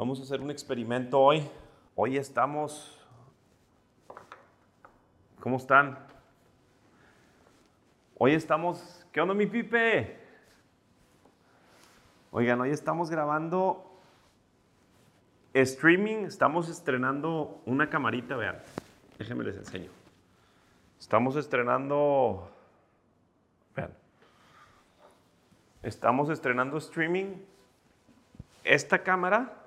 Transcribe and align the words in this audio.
Vamos 0.00 0.18
a 0.18 0.22
hacer 0.22 0.40
un 0.40 0.50
experimento 0.50 1.20
hoy. 1.20 1.46
Hoy 1.94 2.16
estamos... 2.16 2.98
¿Cómo 5.40 5.58
están? 5.58 5.98
Hoy 8.16 8.32
estamos... 8.32 9.06
¿Qué 9.12 9.20
onda 9.20 9.34
mi 9.34 9.44
Pipe? 9.44 10.18
Oigan, 12.30 12.62
hoy 12.62 12.70
estamos 12.70 13.10
grabando 13.10 14.00
streaming. 15.52 16.24
Estamos 16.24 16.70
estrenando 16.70 17.60
una 17.66 17.90
camarita, 17.90 18.36
vean. 18.36 18.56
Déjenme 19.18 19.44
les 19.44 19.58
enseño. 19.58 19.90
Estamos 20.98 21.36
estrenando... 21.36 22.50
Vean. 23.76 23.92
Estamos 25.82 26.30
estrenando 26.30 26.78
streaming. 26.78 27.34
Esta 28.64 29.02
cámara 29.02 29.59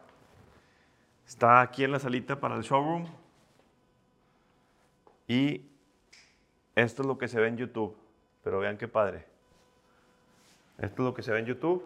Está 1.27 1.61
aquí 1.61 1.83
en 1.83 1.91
la 1.91 1.99
salita 1.99 2.39
para 2.39 2.55
el 2.55 2.63
showroom. 2.63 3.07
Y 5.27 5.65
esto 6.75 7.01
es 7.01 7.07
lo 7.07 7.17
que 7.17 7.27
se 7.27 7.39
ve 7.39 7.47
en 7.47 7.57
YouTube. 7.57 7.95
Pero 8.43 8.59
vean 8.59 8.77
qué 8.77 8.87
padre. 8.87 9.25
Esto 10.77 11.01
es 11.01 11.05
lo 11.05 11.13
que 11.13 11.23
se 11.23 11.31
ve 11.31 11.39
en 11.39 11.45
YouTube. 11.45 11.85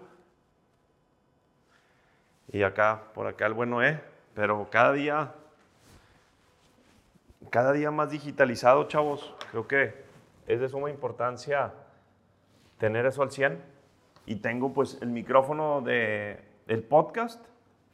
Y 2.52 2.63
acá, 2.63 3.03
por 3.13 3.27
acá 3.27 3.45
el 3.45 3.53
bueno 3.53 3.84
E. 3.84 4.02
Pero 4.34 4.70
cada 4.70 4.93
día, 4.93 5.34
cada 7.49 7.73
día 7.73 7.91
más 7.91 8.09
digitalizado, 8.09 8.88
chavos. 8.88 9.34
Creo 9.51 9.67
que 9.67 9.93
es 10.48 10.59
de 10.59 10.70
suma 10.70 10.90
importancia 10.90 11.73
tener 12.79 13.05
eso 13.05 13.21
al 13.21 13.31
100. 13.31 13.62
Y 14.26 14.38
tengo 14.38 14.73
pues 14.73 14.98
el 15.01 15.09
micrófono 15.09 15.81
de, 15.81 16.43
del 16.65 16.84
podcast 16.84 17.45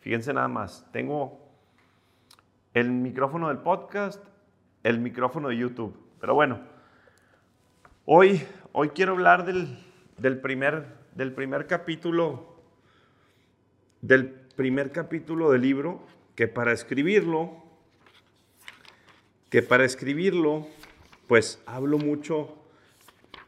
Fíjense 0.04 0.34
nada 0.34 0.50
más, 0.50 0.86
tengo 0.92 1.40
el 2.74 2.92
micrófono 2.92 3.48
del 3.48 3.60
podcast, 3.60 4.22
el 4.84 5.00
micrófono 5.00 5.48
de 5.48 5.56
YouTube. 5.56 5.98
Pero 6.20 6.34
bueno, 6.34 6.60
hoy, 8.04 8.44
hoy 8.74 8.90
quiero 8.90 9.14
hablar 9.14 9.46
del, 9.46 9.78
primer, 10.42 10.88
del 11.16 11.32
primer 11.32 11.68
capítulo, 11.68 12.54
del 14.02 14.28
primer 14.28 14.92
capítulo 14.92 15.52
del 15.52 15.62
libro, 15.62 16.06
que 16.36 16.50
para 16.50 16.74
escribirlo, 16.74 17.64
que 19.50 19.62
para 19.62 19.86
escribirlo, 19.86 20.68
pues 21.28 21.64
hablo 21.66 21.98
mucho 21.98 22.58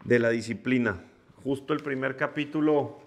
de 0.05 0.19
la 0.19 0.29
disciplina. 0.29 1.03
Justo 1.43 1.73
el 1.73 1.81
primer 1.81 2.15
capítulo, 2.15 3.01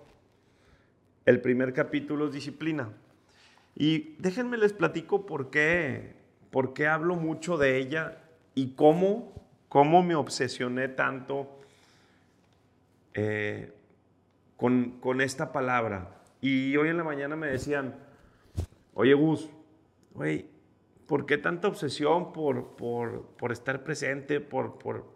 el 1.24 1.40
primer 1.40 1.72
capítulo 1.72 2.26
es 2.26 2.34
disciplina. 2.34 2.90
Y 3.80 4.16
déjenme 4.18 4.56
les 4.56 4.72
platico 4.72 5.24
por 5.24 5.50
qué, 5.50 6.16
por 6.50 6.74
qué 6.74 6.88
hablo 6.88 7.14
mucho 7.14 7.56
de 7.56 7.78
ella 7.78 8.18
y 8.56 8.74
cómo, 8.74 9.32
cómo 9.68 10.02
me 10.02 10.16
obsesioné 10.16 10.88
tanto 10.88 11.60
eh, 13.14 13.72
con, 14.56 15.20
esta 15.20 15.52
palabra. 15.52 16.22
Y 16.40 16.76
hoy 16.76 16.88
en 16.88 16.96
la 16.96 17.04
mañana 17.04 17.36
me 17.36 17.46
decían, 17.46 17.94
oye 18.94 19.14
Gus, 19.14 19.48
oye, 20.16 20.48
¿por 21.06 21.24
qué 21.24 21.38
tanta 21.38 21.68
obsesión 21.68 22.32
por, 22.32 22.74
por, 22.74 23.28
por 23.36 23.52
estar 23.52 23.84
presente, 23.84 24.40
por, 24.40 24.80
por, 24.80 25.06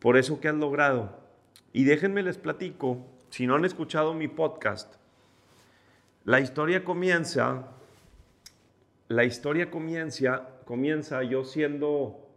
por 0.00 0.18
eso 0.18 0.38
que 0.38 0.48
has 0.48 0.54
logrado? 0.54 1.18
Y 1.72 1.84
déjenme 1.84 2.22
les 2.22 2.36
platico, 2.36 3.06
si 3.30 3.46
no 3.46 3.54
han 3.54 3.64
escuchado 3.64 4.12
mi 4.12 4.28
podcast, 4.28 4.96
la 6.24 6.40
historia 6.40 6.84
comienza, 6.84 7.68
la 9.08 9.24
historia 9.24 9.70
comienza, 9.70 10.48
comienza 10.64 11.22
yo 11.22 11.44
siendo 11.44 12.30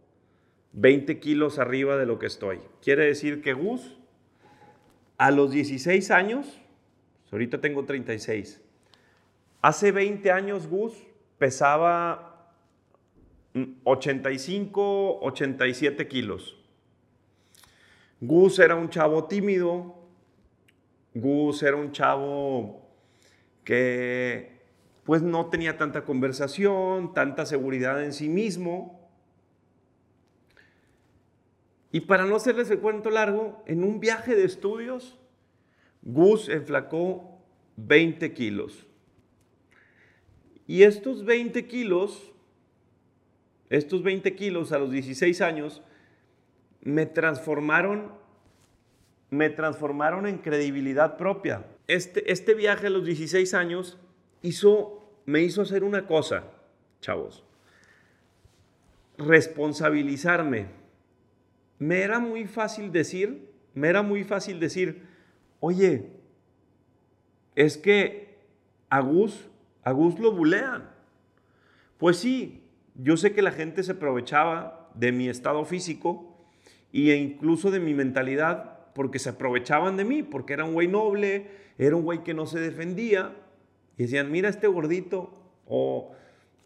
20 0.72 1.18
kilos 1.20 1.58
arriba 1.58 1.96
de 1.96 2.04
lo 2.04 2.18
que 2.18 2.26
estoy. 2.26 2.60
Quiere 2.82 3.06
decir 3.06 3.40
que 3.40 3.54
Gus, 3.54 3.96
a 5.16 5.30
los 5.30 5.50
16 5.52 6.10
años, 6.10 6.60
ahorita 7.32 7.62
tengo 7.62 7.86
36, 7.86 8.60
hace 9.62 9.90
20 9.90 10.30
años 10.32 10.66
Gus 10.66 10.92
pesaba 11.38 12.52
85, 13.84 15.20
87 15.20 16.08
kilos. 16.08 16.56
Gus 18.20 18.58
era 18.58 18.74
un 18.74 18.90
chavo 18.90 19.24
tímido, 19.24 19.96
Gus 21.14 21.62
era 21.62 21.76
un 21.76 21.90
chavo 21.92 22.87
que 23.68 24.62
pues 25.04 25.20
no 25.20 25.50
tenía 25.50 25.76
tanta 25.76 26.06
conversación, 26.06 27.12
tanta 27.12 27.44
seguridad 27.44 28.02
en 28.02 28.14
sí 28.14 28.30
mismo. 28.30 29.10
Y 31.92 32.00
para 32.00 32.24
no 32.24 32.36
hacerles 32.36 32.70
el 32.70 32.78
cuento 32.78 33.10
largo, 33.10 33.62
en 33.66 33.84
un 33.84 34.00
viaje 34.00 34.34
de 34.34 34.44
estudios, 34.44 35.18
Gus 36.00 36.48
enflacó 36.48 37.42
20 37.76 38.32
kilos. 38.32 38.86
Y 40.66 40.84
estos 40.84 41.26
20 41.26 41.66
kilos, 41.66 42.32
estos 43.68 44.02
20 44.02 44.34
kilos 44.34 44.72
a 44.72 44.78
los 44.78 44.90
16 44.90 45.42
años, 45.42 45.82
me 46.80 47.04
transformaron, 47.04 48.12
me 49.28 49.50
transformaron 49.50 50.26
en 50.26 50.38
credibilidad 50.38 51.18
propia 51.18 51.66
este, 51.88 52.30
este 52.30 52.54
viaje 52.54 52.86
a 52.86 52.90
los 52.90 53.04
16 53.04 53.54
años 53.54 53.98
hizo, 54.42 55.10
me 55.24 55.42
hizo 55.42 55.62
hacer 55.62 55.82
una 55.82 56.06
cosa, 56.06 56.44
chavos. 57.00 57.44
Responsabilizarme. 59.16 60.66
Me 61.78 62.02
era 62.02 62.18
muy 62.18 62.46
fácil 62.46 62.92
decir, 62.92 63.50
me 63.74 63.88
era 63.88 64.02
muy 64.02 64.22
fácil 64.22 64.60
decir, 64.60 65.02
oye, 65.60 66.10
es 67.56 67.78
que 67.78 68.36
a 68.90 69.00
Gus, 69.00 69.48
a 69.82 69.92
Gus 69.92 70.18
lo 70.18 70.32
bulean. 70.32 70.90
Pues 71.96 72.18
sí, 72.18 72.62
yo 72.94 73.16
sé 73.16 73.32
que 73.32 73.42
la 73.42 73.52
gente 73.52 73.82
se 73.82 73.92
aprovechaba 73.92 74.90
de 74.94 75.12
mi 75.12 75.28
estado 75.28 75.64
físico 75.64 76.36
e 76.92 77.14
incluso 77.14 77.70
de 77.70 77.80
mi 77.80 77.94
mentalidad 77.94 78.92
porque 78.94 79.18
se 79.18 79.30
aprovechaban 79.30 79.96
de 79.96 80.04
mí, 80.04 80.22
porque 80.22 80.52
era 80.52 80.64
un 80.64 80.74
güey 80.74 80.88
noble, 80.88 81.46
era 81.78 81.96
un 81.96 82.02
güey 82.02 82.24
que 82.24 82.34
no 82.34 82.46
se 82.46 82.60
defendía. 82.60 83.36
Y 83.96 84.02
decían, 84.02 84.30
mira 84.30 84.48
este 84.48 84.66
gordito, 84.66 85.32
o 85.66 86.12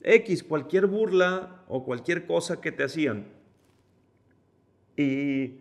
X, 0.02 0.42
cualquier 0.42 0.86
burla 0.86 1.62
o 1.68 1.84
cualquier 1.84 2.26
cosa 2.26 2.60
que 2.60 2.72
te 2.72 2.84
hacían. 2.84 3.26
Y 4.96 5.58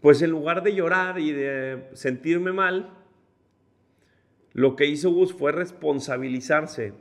pues 0.00 0.22
en 0.22 0.30
lugar 0.30 0.62
de 0.62 0.74
llorar 0.74 1.18
y 1.18 1.32
de 1.32 1.88
sentirme 1.94 2.52
mal, 2.52 2.94
lo 4.52 4.76
que 4.76 4.86
hizo 4.86 5.10
Gus 5.10 5.32
fue 5.32 5.52
responsabilizarse. 5.52 6.94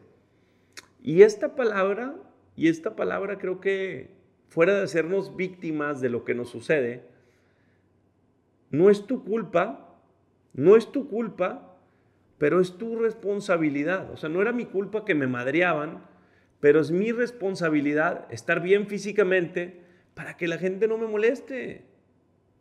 Y 1.01 1.21
esta 1.21 1.55
palabra, 1.55 2.15
y 2.55 2.67
esta 2.67 2.95
palabra 2.95 3.37
creo 3.37 3.61
que 3.61 4.11
fuera 4.49 4.75
de 4.75 4.83
hacernos 4.83 5.35
víctimas 5.35 6.01
de 6.01 6.09
lo 6.09 6.25
que 6.25 6.33
nos 6.33 6.49
sucede, 6.49 7.03
no 8.69 8.89
es 8.89 9.05
tu 9.05 9.23
culpa, 9.23 9.86
no 10.57 10.75
es 10.75 10.91
tu 10.91 11.07
culpa, 11.07 11.77
pero 12.37 12.59
es 12.59 12.77
tu 12.77 12.97
responsabilidad. 12.97 14.11
O 14.11 14.17
sea, 14.17 14.27
no 14.27 14.41
era 14.41 14.51
mi 14.51 14.65
culpa 14.65 15.05
que 15.05 15.15
me 15.15 15.27
madreaban, 15.27 16.03
pero 16.59 16.81
es 16.81 16.91
mi 16.91 17.11
responsabilidad 17.11 18.25
estar 18.31 18.59
bien 18.61 18.87
físicamente 18.87 19.83
para 20.15 20.35
que 20.35 20.47
la 20.47 20.57
gente 20.57 20.87
no 20.87 20.97
me 20.97 21.07
moleste. 21.07 21.85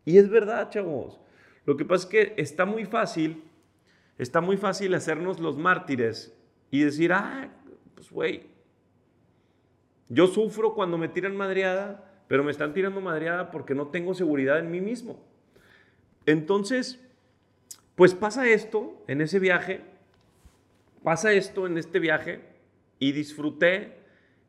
Y 0.05 0.19
es 0.19 0.29
verdad, 0.29 0.71
chavos. 0.71 1.19
Lo 1.65 1.77
que 1.77 1.87
pasa 1.87 2.05
es 2.05 2.11
que 2.11 2.35
está 2.41 2.67
muy 2.67 2.85
fácil, 2.85 3.43
está 4.19 4.43
muy 4.43 4.59
fácil 4.59 4.95
hacernos 4.95 5.41
los 5.41 5.57
mártires 5.57 6.39
y 6.71 6.85
decir, 6.85 7.13
ah, 7.15 7.49
pues 7.95 8.11
güey, 8.11 8.43
yo 10.11 10.27
sufro 10.27 10.75
cuando 10.75 10.99
me 10.99 11.09
tiran 11.09 11.35
madreada, 11.35 12.13
pero 12.29 12.45
me 12.45 12.51
están 12.51 12.75
tirando 12.75 13.01
madreada 13.01 13.51
porque 13.51 13.75
no 13.75 13.89
tengo 13.89 14.13
seguridad 14.13 14.59
en 14.59 14.71
mí 14.71 14.83
mismo. 14.83 15.25
Entonces, 16.27 17.01
pues 17.97 18.15
pasa 18.15 18.49
esto 18.49 19.03
en 19.09 19.21
ese 19.21 19.39
viaje, 19.39 19.81
pasa 21.03 21.33
esto 21.33 21.67
en 21.67 21.79
este 21.79 21.99
viaje 21.99 22.41
y 22.99 23.13
disfruté 23.13 23.97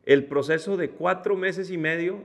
el 0.04 0.26
proceso 0.26 0.76
de 0.76 0.90
cuatro 0.90 1.36
meses 1.36 1.70
y 1.70 1.78
medio, 1.78 2.22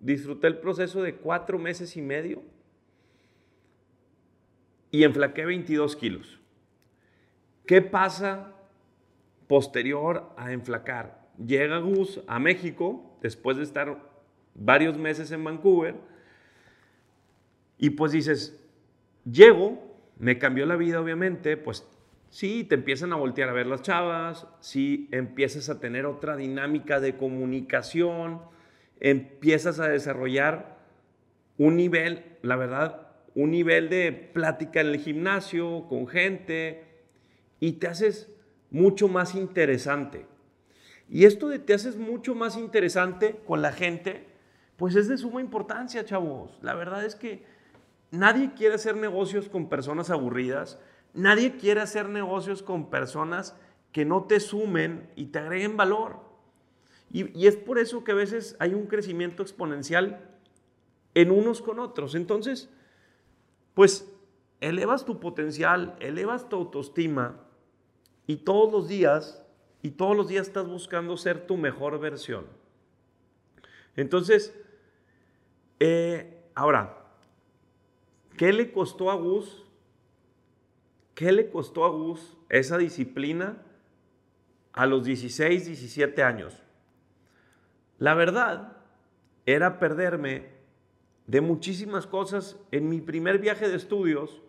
disfruté 0.00 0.46
el 0.46 0.58
proceso 0.58 1.02
de 1.02 1.16
cuatro 1.16 1.58
meses 1.58 1.96
y 1.96 2.02
medio 2.02 2.42
y 4.90 5.04
enflaqué 5.04 5.44
22 5.44 5.96
kilos. 5.96 6.38
¿Qué 7.66 7.82
pasa 7.82 8.52
posterior 9.48 10.32
a 10.36 10.52
enflacar? 10.52 11.28
Llega 11.38 11.78
Gus 11.78 12.20
a 12.26 12.38
México 12.38 13.16
después 13.22 13.56
de 13.56 13.62
estar 13.62 13.98
varios 14.54 14.98
meses 14.98 15.30
en 15.32 15.42
Vancouver 15.42 15.96
y 17.78 17.90
pues 17.90 18.12
dices, 18.12 18.58
Llego, 19.24 19.91
me 20.22 20.38
cambió 20.38 20.66
la 20.66 20.76
vida 20.76 21.00
obviamente, 21.00 21.56
pues 21.56 21.84
sí, 22.30 22.62
te 22.62 22.76
empiezan 22.76 23.12
a 23.12 23.16
voltear 23.16 23.48
a 23.48 23.52
ver 23.52 23.66
las 23.66 23.82
chavas, 23.82 24.46
sí, 24.60 25.08
empiezas 25.10 25.68
a 25.68 25.80
tener 25.80 26.06
otra 26.06 26.36
dinámica 26.36 27.00
de 27.00 27.16
comunicación, 27.16 28.40
empiezas 29.00 29.80
a 29.80 29.88
desarrollar 29.88 30.78
un 31.58 31.76
nivel, 31.76 32.36
la 32.42 32.54
verdad, 32.54 33.08
un 33.34 33.50
nivel 33.50 33.88
de 33.88 34.12
plática 34.12 34.80
en 34.80 34.90
el 34.90 34.98
gimnasio 34.98 35.88
con 35.88 36.06
gente 36.06 36.84
y 37.58 37.72
te 37.72 37.88
haces 37.88 38.30
mucho 38.70 39.08
más 39.08 39.34
interesante. 39.34 40.26
Y 41.10 41.24
esto 41.24 41.48
de 41.48 41.58
te 41.58 41.74
haces 41.74 41.96
mucho 41.96 42.36
más 42.36 42.56
interesante 42.56 43.40
con 43.44 43.60
la 43.60 43.72
gente, 43.72 44.28
pues 44.76 44.94
es 44.94 45.08
de 45.08 45.18
suma 45.18 45.40
importancia, 45.40 46.04
chavos. 46.04 46.60
La 46.62 46.74
verdad 46.76 47.04
es 47.04 47.16
que 47.16 47.42
nadie 48.12 48.52
quiere 48.54 48.76
hacer 48.76 48.96
negocios 48.96 49.48
con 49.48 49.68
personas 49.68 50.10
aburridas, 50.10 50.78
nadie 51.14 51.56
quiere 51.56 51.80
hacer 51.80 52.08
negocios 52.08 52.62
con 52.62 52.90
personas 52.90 53.56
que 53.90 54.04
no 54.04 54.24
te 54.24 54.38
sumen 54.38 55.10
y 55.16 55.26
te 55.26 55.40
agreguen 55.40 55.76
valor. 55.76 56.20
Y, 57.10 57.46
es 57.46 57.56
por 57.56 57.78
eso 57.78 58.04
que 58.04 58.12
a 58.12 58.14
veces 58.14 58.56
hay 58.58 58.74
un 58.74 58.86
crecimiento 58.86 59.42
exponencial 59.42 60.30
en 61.14 61.30
unos 61.30 61.60
con 61.60 61.78
otros. 61.78 62.14
Entonces, 62.14 62.70
pues 63.74 64.10
elevas 64.60 65.04
tu 65.04 65.18
potencial, 65.18 65.96
elevas 65.98 66.48
tu 66.48 66.56
autoestima 66.56 67.40
y 68.26 68.36
todos 68.36 68.72
los 68.72 68.88
días, 68.88 69.44
y 69.82 69.90
todos 69.90 70.16
los 70.16 70.28
días 70.28 70.46
estás 70.46 70.66
buscando 70.66 71.16
ser 71.16 71.46
tu 71.46 71.56
mejor 71.56 71.98
versión. 71.98 72.46
Entonces, 73.96 74.58
eh, 75.80 76.44
ahora, 76.54 77.01
¿qué 78.42 78.52
le 78.52 78.72
costó 78.72 79.08
a 79.12 79.14
Gus? 79.14 79.62
¿Qué 81.14 81.30
le 81.30 81.48
costó 81.48 81.84
a 81.84 81.90
Gus 81.90 82.36
esa 82.48 82.76
disciplina 82.76 83.62
a 84.72 84.86
los 84.86 85.04
16, 85.04 85.66
17 85.66 86.24
años? 86.24 86.60
La 87.98 88.14
verdad 88.14 88.78
era 89.46 89.78
perderme 89.78 90.48
de 91.28 91.40
muchísimas 91.40 92.08
cosas 92.08 92.58
en 92.72 92.88
mi 92.88 93.00
primer 93.00 93.38
viaje 93.38 93.68
de 93.68 93.76
estudios, 93.76 94.42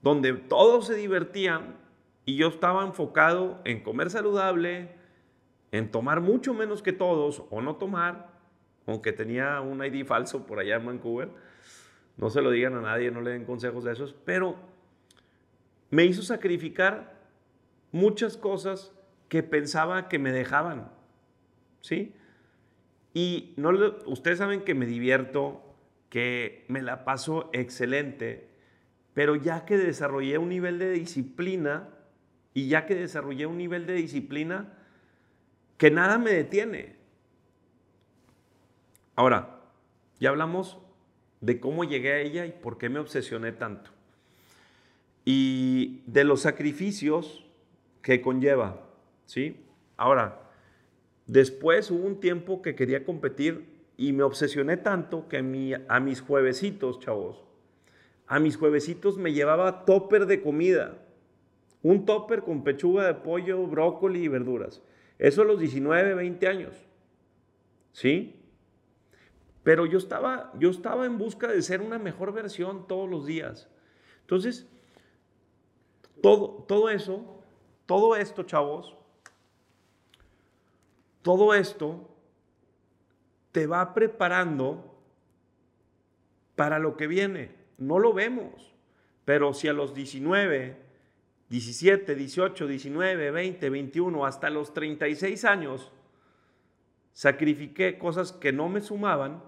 donde 0.00 0.34
todos 0.34 0.86
se 0.86 0.94
divertían 0.94 1.74
y 2.24 2.36
yo 2.36 2.46
estaba 2.46 2.86
enfocado 2.86 3.60
en 3.64 3.82
comer 3.82 4.10
saludable, 4.10 4.94
en 5.72 5.90
tomar 5.90 6.20
mucho 6.20 6.54
menos 6.54 6.82
que 6.82 6.92
todos 6.92 7.42
o 7.50 7.60
no 7.62 7.74
tomar, 7.74 8.30
aunque 8.86 9.12
tenía 9.12 9.60
un 9.60 9.84
ID 9.84 10.06
falso 10.06 10.46
por 10.46 10.60
allá 10.60 10.76
en 10.76 10.86
Vancouver. 10.86 11.51
No 12.16 12.30
se 12.30 12.42
lo 12.42 12.50
digan 12.50 12.74
a 12.74 12.80
nadie, 12.80 13.10
no 13.10 13.20
le 13.20 13.30
den 13.30 13.44
consejos 13.44 13.84
de 13.84 13.92
esos, 13.92 14.14
pero 14.24 14.56
me 15.90 16.04
hizo 16.04 16.22
sacrificar 16.22 17.20
muchas 17.90 18.36
cosas 18.36 18.92
que 19.28 19.42
pensaba 19.42 20.08
que 20.08 20.18
me 20.18 20.32
dejaban. 20.32 20.90
¿Sí? 21.80 22.14
Y 23.14 23.54
no 23.56 23.70
ustedes 24.06 24.38
saben 24.38 24.62
que 24.62 24.74
me 24.74 24.86
divierto, 24.86 25.62
que 26.08 26.64
me 26.68 26.82
la 26.82 27.04
paso 27.04 27.50
excelente, 27.52 28.48
pero 29.14 29.36
ya 29.36 29.64
que 29.64 29.76
desarrollé 29.76 30.38
un 30.38 30.48
nivel 30.48 30.78
de 30.78 30.90
disciplina, 30.90 31.88
y 32.54 32.68
ya 32.68 32.86
que 32.86 32.94
desarrollé 32.94 33.46
un 33.46 33.58
nivel 33.58 33.86
de 33.86 33.94
disciplina, 33.94 34.74
que 35.78 35.90
nada 35.90 36.18
me 36.18 36.32
detiene. 36.32 36.96
Ahora, 39.16 39.60
ya 40.20 40.30
hablamos 40.30 40.78
de 41.42 41.60
cómo 41.60 41.84
llegué 41.84 42.12
a 42.12 42.20
ella 42.20 42.46
y 42.46 42.52
por 42.52 42.78
qué 42.78 42.88
me 42.88 43.00
obsesioné 43.00 43.52
tanto. 43.52 43.90
Y 45.24 46.02
de 46.06 46.24
los 46.24 46.40
sacrificios 46.40 47.44
que 48.00 48.22
conlleva, 48.22 48.80
¿sí? 49.26 49.56
Ahora, 49.96 50.40
después 51.26 51.90
hubo 51.90 52.06
un 52.06 52.20
tiempo 52.20 52.62
que 52.62 52.74
quería 52.74 53.04
competir 53.04 53.66
y 53.96 54.12
me 54.12 54.22
obsesioné 54.22 54.76
tanto 54.76 55.28
que 55.28 55.36
a, 55.36 55.94
a 55.94 56.00
mis 56.00 56.20
juevesitos, 56.20 57.00
chavos, 57.00 57.44
a 58.26 58.38
mis 58.38 58.56
juevesitos 58.56 59.18
me 59.18 59.32
llevaba 59.32 59.84
topper 59.84 60.26
de 60.26 60.42
comida. 60.42 60.96
Un 61.82 62.06
topper 62.06 62.42
con 62.42 62.62
pechuga 62.62 63.04
de 63.06 63.14
pollo, 63.14 63.66
brócoli 63.66 64.22
y 64.22 64.28
verduras. 64.28 64.80
Eso 65.18 65.42
a 65.42 65.44
los 65.44 65.58
19, 65.58 66.14
20 66.14 66.46
años. 66.46 66.74
¿Sí? 67.92 68.41
Pero 69.62 69.86
yo 69.86 69.98
estaba, 69.98 70.52
yo 70.58 70.70
estaba 70.70 71.06
en 71.06 71.18
busca 71.18 71.48
de 71.48 71.62
ser 71.62 71.80
una 71.80 71.98
mejor 71.98 72.32
versión 72.32 72.86
todos 72.88 73.08
los 73.08 73.26
días. 73.26 73.68
Entonces, 74.22 74.66
todo, 76.20 76.64
todo 76.66 76.88
eso, 76.90 77.40
todo 77.86 78.16
esto, 78.16 78.42
chavos, 78.42 78.96
todo 81.22 81.54
esto 81.54 82.08
te 83.52 83.66
va 83.66 83.94
preparando 83.94 84.92
para 86.56 86.78
lo 86.78 86.96
que 86.96 87.06
viene. 87.06 87.54
No 87.78 87.98
lo 87.98 88.12
vemos, 88.12 88.72
pero 89.24 89.54
si 89.54 89.68
a 89.68 89.72
los 89.72 89.94
19, 89.94 90.76
17, 91.48 92.14
18, 92.14 92.66
19, 92.66 93.30
20, 93.30 93.70
21, 93.70 94.26
hasta 94.26 94.50
los 94.50 94.72
36 94.74 95.44
años, 95.44 95.92
sacrifiqué 97.12 97.98
cosas 97.98 98.32
que 98.32 98.52
no 98.52 98.68
me 98.68 98.80
sumaban, 98.80 99.42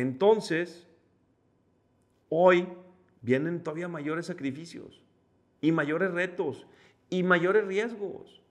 entonces, 0.00 0.86
hoy 2.28 2.68
vienen 3.22 3.62
todavía 3.62 3.88
mayores 3.88 4.26
sacrificios 4.26 5.02
y 5.62 5.72
mayores 5.72 6.12
retos 6.12 6.66
y 7.08 7.22
mayores 7.22 7.66
riesgos. 7.66 8.42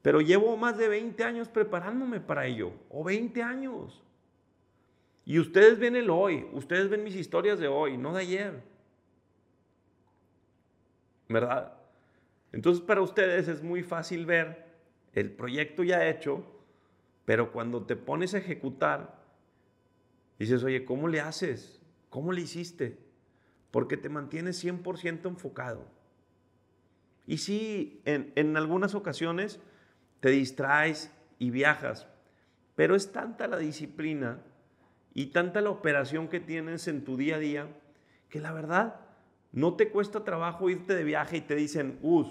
Pero 0.00 0.22
llevo 0.22 0.56
más 0.56 0.78
de 0.78 0.88
20 0.88 1.22
años 1.24 1.48
preparándome 1.48 2.20
para 2.20 2.46
ello, 2.46 2.72
o 2.88 3.04
20 3.04 3.42
años. 3.42 4.02
Y 5.26 5.38
ustedes 5.38 5.78
ven 5.78 5.96
el 5.96 6.08
hoy, 6.08 6.48
ustedes 6.54 6.88
ven 6.88 7.04
mis 7.04 7.14
historias 7.14 7.58
de 7.58 7.68
hoy, 7.68 7.98
no 7.98 8.14
de 8.14 8.22
ayer. 8.22 8.62
¿Verdad? 11.28 11.74
Entonces 12.50 12.82
para 12.82 13.02
ustedes 13.02 13.48
es 13.48 13.62
muy 13.62 13.82
fácil 13.82 14.24
ver 14.24 14.64
el 15.12 15.30
proyecto 15.30 15.84
ya 15.84 16.08
hecho, 16.08 16.46
pero 17.26 17.52
cuando 17.52 17.84
te 17.84 17.94
pones 17.94 18.32
a 18.32 18.38
ejecutar, 18.38 19.23
dices, 20.38 20.62
oye, 20.64 20.84
¿cómo 20.84 21.08
le 21.08 21.20
haces? 21.20 21.80
¿Cómo 22.10 22.32
le 22.32 22.42
hiciste? 22.42 22.98
Porque 23.70 23.96
te 23.96 24.08
mantienes 24.08 24.62
100% 24.64 25.26
enfocado. 25.26 25.86
Y 27.26 27.38
sí, 27.38 28.00
en, 28.04 28.32
en 28.36 28.56
algunas 28.56 28.94
ocasiones 28.94 29.60
te 30.20 30.30
distraes 30.30 31.12
y 31.38 31.50
viajas. 31.50 32.06
Pero 32.76 32.94
es 32.94 33.12
tanta 33.12 33.46
la 33.46 33.58
disciplina 33.58 34.40
y 35.12 35.26
tanta 35.26 35.60
la 35.60 35.70
operación 35.70 36.28
que 36.28 36.40
tienes 36.40 36.88
en 36.88 37.04
tu 37.04 37.16
día 37.16 37.36
a 37.36 37.38
día 37.38 37.68
que 38.28 38.40
la 38.40 38.52
verdad 38.52 39.00
no 39.52 39.74
te 39.74 39.88
cuesta 39.88 40.24
trabajo 40.24 40.68
irte 40.68 40.94
de 40.94 41.04
viaje 41.04 41.36
y 41.36 41.40
te 41.40 41.54
dicen, 41.54 41.98
Us, 42.02 42.26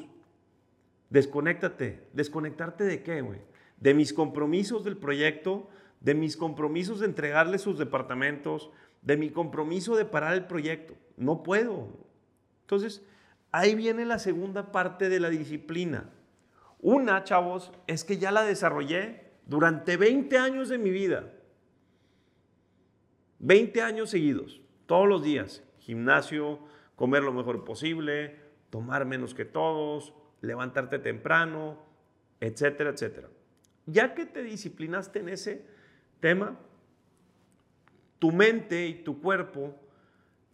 desconéctate. 1.09 2.09
¿Desconectarte 2.11 2.83
de 2.83 3.01
qué, 3.01 3.21
güey? 3.21 3.39
De 3.77 3.93
mis 3.93 4.11
compromisos 4.11 4.83
del 4.83 4.97
proyecto, 4.97 5.69
de 6.03 6.13
mis 6.13 6.37
compromisos 6.37 6.99
de 6.99 7.07
entregarle 7.07 7.57
sus 7.57 7.79
departamentos, 7.79 8.69
de 9.01 9.17
mi 9.17 9.31
compromiso 9.31 9.95
de 9.95 10.05
parar 10.05 10.33
el 10.33 10.45
proyecto. 10.45 10.95
No 11.17 11.43
puedo. 11.43 11.87
Entonces, 12.61 13.03
ahí 13.51 13.73
viene 13.73 14.05
la 14.05 14.19
segunda 14.19 14.71
parte 14.71 15.09
de 15.09 15.19
la 15.19 15.29
disciplina. 15.29 16.09
Una, 16.79 17.23
chavos, 17.23 17.71
es 17.87 18.03
que 18.03 18.17
ya 18.17 18.31
la 18.31 18.43
desarrollé 18.43 19.31
durante 19.45 19.95
20 19.95 20.37
años 20.37 20.69
de 20.69 20.77
mi 20.77 20.91
vida. 20.91 21.31
20 23.39 23.81
años 23.81 24.09
seguidos, 24.09 24.61
todos 24.85 25.07
los 25.07 25.23
días. 25.23 25.63
Gimnasio, 25.79 26.59
comer 26.95 27.23
lo 27.23 27.33
mejor 27.33 27.63
posible, 27.63 28.39
tomar 28.69 29.05
menos 29.05 29.33
que 29.33 29.45
todos, 29.45 30.13
levantarte 30.41 30.99
temprano, 30.99 31.77
etcétera, 32.41 32.89
etcétera. 32.89 33.29
Ya 33.85 34.13
que 34.13 34.25
te 34.25 34.43
disciplinaste 34.43 35.19
en 35.19 35.29
ese 35.29 35.72
tema, 36.23 36.57
tu 38.17 38.31
mente 38.31 38.87
y 38.87 39.03
tu 39.03 39.19
cuerpo 39.19 39.75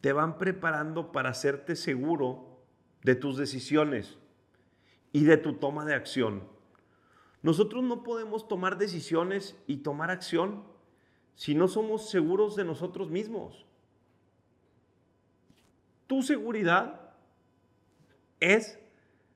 te 0.01 0.13
van 0.13 0.39
preparando 0.39 1.11
para 1.11 1.29
hacerte 1.29 1.75
seguro 1.75 2.57
de 3.03 3.13
tus 3.13 3.37
decisiones 3.37 4.17
y 5.13 5.25
de 5.25 5.37
tu 5.37 5.53
toma 5.53 5.85
de 5.85 5.93
acción. 5.93 6.41
Nosotros 7.43 7.83
no 7.83 8.01
podemos 8.01 8.47
tomar 8.47 8.79
decisiones 8.79 9.55
y 9.67 9.77
tomar 9.77 10.09
acción 10.09 10.63
si 11.35 11.53
no 11.53 11.67
somos 11.67 12.09
seguros 12.09 12.55
de 12.55 12.65
nosotros 12.65 13.11
mismos. 13.11 13.67
Tu 16.07 16.23
seguridad 16.23 17.13
es 18.39 18.79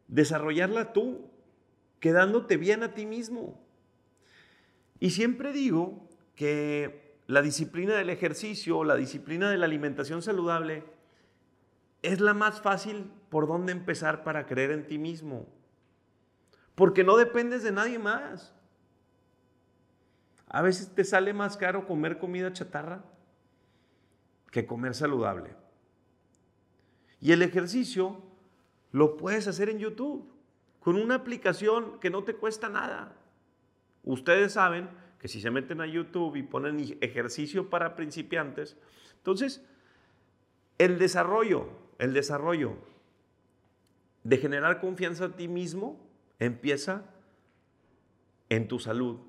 desarrollarla 0.08 0.94
tú, 0.94 1.30
quedándote 2.00 2.58
bien 2.58 2.82
a 2.82 2.96
ti 2.96 3.06
mismo. 3.06 3.62
Y 5.00 5.12
siempre 5.12 5.54
digo 5.54 6.10
que 6.36 7.18
la 7.28 7.42
disciplina 7.42 7.96
del 7.96 8.10
ejercicio, 8.10 8.84
la 8.84 8.96
disciplina 8.96 9.50
de 9.50 9.58
la 9.58 9.66
alimentación 9.66 10.22
saludable, 10.22 10.84
es 12.02 12.20
la 12.20 12.34
más 12.34 12.62
fácil 12.62 13.12
por 13.30 13.48
dónde 13.48 13.72
empezar 13.72 14.24
para 14.24 14.46
creer 14.46 14.72
en 14.72 14.88
ti 14.88 14.98
mismo. 14.98 15.48
Porque 16.76 17.04
no 17.04 17.18
dependes 17.18 17.64
de 17.64 17.72
nadie 17.72 17.98
más. 17.98 18.54
A 20.48 20.62
veces 20.62 20.94
te 20.94 21.04
sale 21.04 21.34
más 21.34 21.58
caro 21.58 21.88
comer 21.88 22.20
comida 22.20 22.52
chatarra 22.52 23.04
que 24.52 24.66
comer 24.66 24.94
saludable. 24.94 25.56
Y 27.20 27.32
el 27.32 27.42
ejercicio 27.42 28.22
lo 28.92 29.18
puedes 29.18 29.48
hacer 29.48 29.70
en 29.70 29.80
YouTube 29.80 30.30
con 30.80 30.96
una 30.98 31.16
aplicación 31.16 32.00
que 32.00 32.10
no 32.10 32.24
te 32.24 32.36
cuesta 32.36 32.70
nada. 32.70 33.16
Ustedes 34.04 34.54
saben 34.54 34.90
que 35.24 35.30
si 35.30 35.40
se 35.40 35.52
meten 35.52 35.80
a 35.80 35.88
YouTube 35.88 36.36
y 36.36 36.44
ponen 36.44 36.98
ejercicio 37.00 37.70
para 37.70 37.96
principiantes, 37.96 38.76
entonces 39.16 39.64
el 40.78 41.00
desarrollo, 41.00 41.70
el 41.98 42.12
desarrollo 42.12 42.74
de 44.26 44.38
generar 44.38 44.82
confianza 44.82 45.24
en 45.24 45.32
ti 45.32 45.48
mismo 45.48 45.98
empieza 46.40 47.06
en 48.50 48.68
tu 48.68 48.80
salud. 48.80 49.22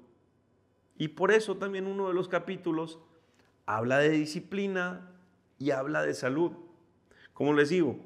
Y 0.98 1.06
por 1.06 1.30
eso 1.30 1.58
también 1.58 1.86
uno 1.86 2.08
de 2.08 2.14
los 2.14 2.26
capítulos 2.26 2.98
habla 3.64 3.98
de 3.98 4.08
disciplina 4.08 5.12
y 5.60 5.70
habla 5.70 6.02
de 6.02 6.14
salud. 6.14 6.50
Como 7.34 7.52
les 7.52 7.68
digo, 7.68 8.00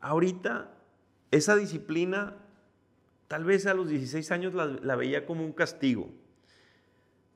ahorita 0.00 0.74
esa 1.30 1.56
disciplina, 1.56 2.36
tal 3.28 3.44
vez 3.44 3.64
a 3.64 3.72
los 3.72 3.88
16 3.88 4.30
años 4.30 4.52
la, 4.52 4.94
veía 4.94 5.24
como 5.24 5.42
un 5.42 5.54
castigo. 5.54 6.10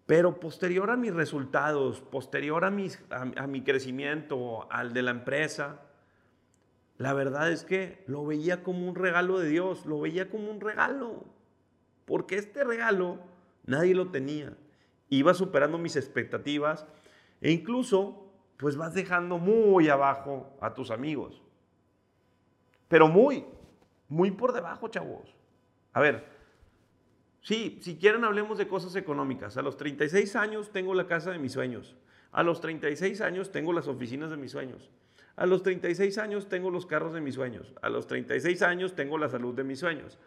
Pero 0.09 0.41
posterior 0.41 0.89
a 0.89 0.97
mis 0.97 1.13
resultados, 1.13 2.01
posterior 2.01 2.65
a, 2.65 2.71
mi 2.71 3.63
crecimiento, 3.63 4.67
al 4.73 4.95
de 4.95 5.03
la 5.03 5.11
empresa, 5.11 5.83
la 6.97 7.13
verdad 7.13 7.53
es 7.53 7.63
que 7.63 8.05
lo 8.07 8.25
veía 8.25 8.63
como 8.63 8.89
un 8.89 8.95
regalo 8.95 9.39
de 9.39 9.51
Dios, 9.51 9.85
lo 9.85 10.01
veía 10.01 10.31
como 10.31 10.51
un 10.51 10.63
regalo. 10.63 11.27
Porque 12.07 12.37
este 12.37 12.65
regalo 12.65 13.19
nadie 13.67 13.95
lo 13.95 14.11
tenía. 14.11 14.57
Iba 15.11 15.35
superando 15.35 15.77
mis 15.77 15.95
expectativas 15.95 16.87
e 17.43 17.51
incluso 17.51 18.33
pues 18.57 18.79
vas 18.79 18.95
dejando 18.95 19.37
muy 19.37 19.91
abajo 19.91 20.57
a 20.63 20.73
tus 20.73 20.91
amigos. 20.91 21.43
Pero 22.89 23.09
muy, 23.09 23.45
muy 24.09 24.31
por 24.31 24.55
debajo, 24.55 24.89
chavos. 24.89 25.37
A 25.93 26.01
ver, 26.01 26.38
sí, 27.43 27.79
si 27.83 27.97
quieren 27.97 28.25
hablemos 28.25 28.59
de 28.59 28.69
cosas 28.69 28.97
económicas. 28.97 29.57
A 29.57 29.63
los 29.63 29.77
36 29.77 30.37
años 30.37 30.71
tengo 30.73 30.95
la 30.95 31.07
casa 31.07 31.31
de 31.31 31.39
mis 31.39 31.53
sueños. 31.53 31.97
A 32.33 32.43
los 32.43 32.61
36 32.61 33.21
años 33.21 33.53
tengo 33.53 33.73
las 33.73 33.89
oficinas 33.89 34.31
de 34.31 34.37
mis 34.37 34.53
sueños. 34.53 34.91
A 35.37 35.47
los 35.47 35.63
36 35.63 36.19
años 36.19 36.49
tengo 36.49 36.71
los 36.71 36.87
carros 36.87 37.15
de 37.15 37.21
mis 37.21 37.35
sueños. 37.35 37.73
A 37.83 37.89
los 37.89 38.07
36 38.07 38.63
años 38.63 38.95
tengo 38.95 39.19
la 39.19 39.29
salud 39.29 39.55
de 39.55 39.65
mis 39.65 39.79
sueños. 39.79 40.19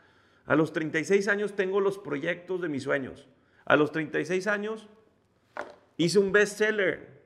A 0.46 0.56
los 0.56 0.74
36 0.74 1.28
años 1.28 1.56
tengo 1.56 1.80
los 1.80 1.98
proyectos 1.98 2.62
de 2.62 2.70
mis 2.70 2.84
sueños. 2.84 3.28
A 3.66 3.76
los 3.76 3.92
36 3.92 4.48
años 4.48 4.88
hice 5.98 6.18
un 6.18 6.32
bestseller 6.32 7.22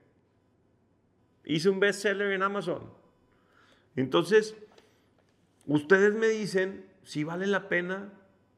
Hice 1.46 1.70
un 1.70 1.80
bestseller 1.80 2.32
en 2.32 2.42
Amazon. 2.42 2.92
Entonces, 3.96 4.56
ustedes 5.68 6.14
me 6.14 6.28
dicen 6.28 6.86
si 7.04 7.24
vale 7.24 7.46
la 7.46 7.70
pena 7.70 8.12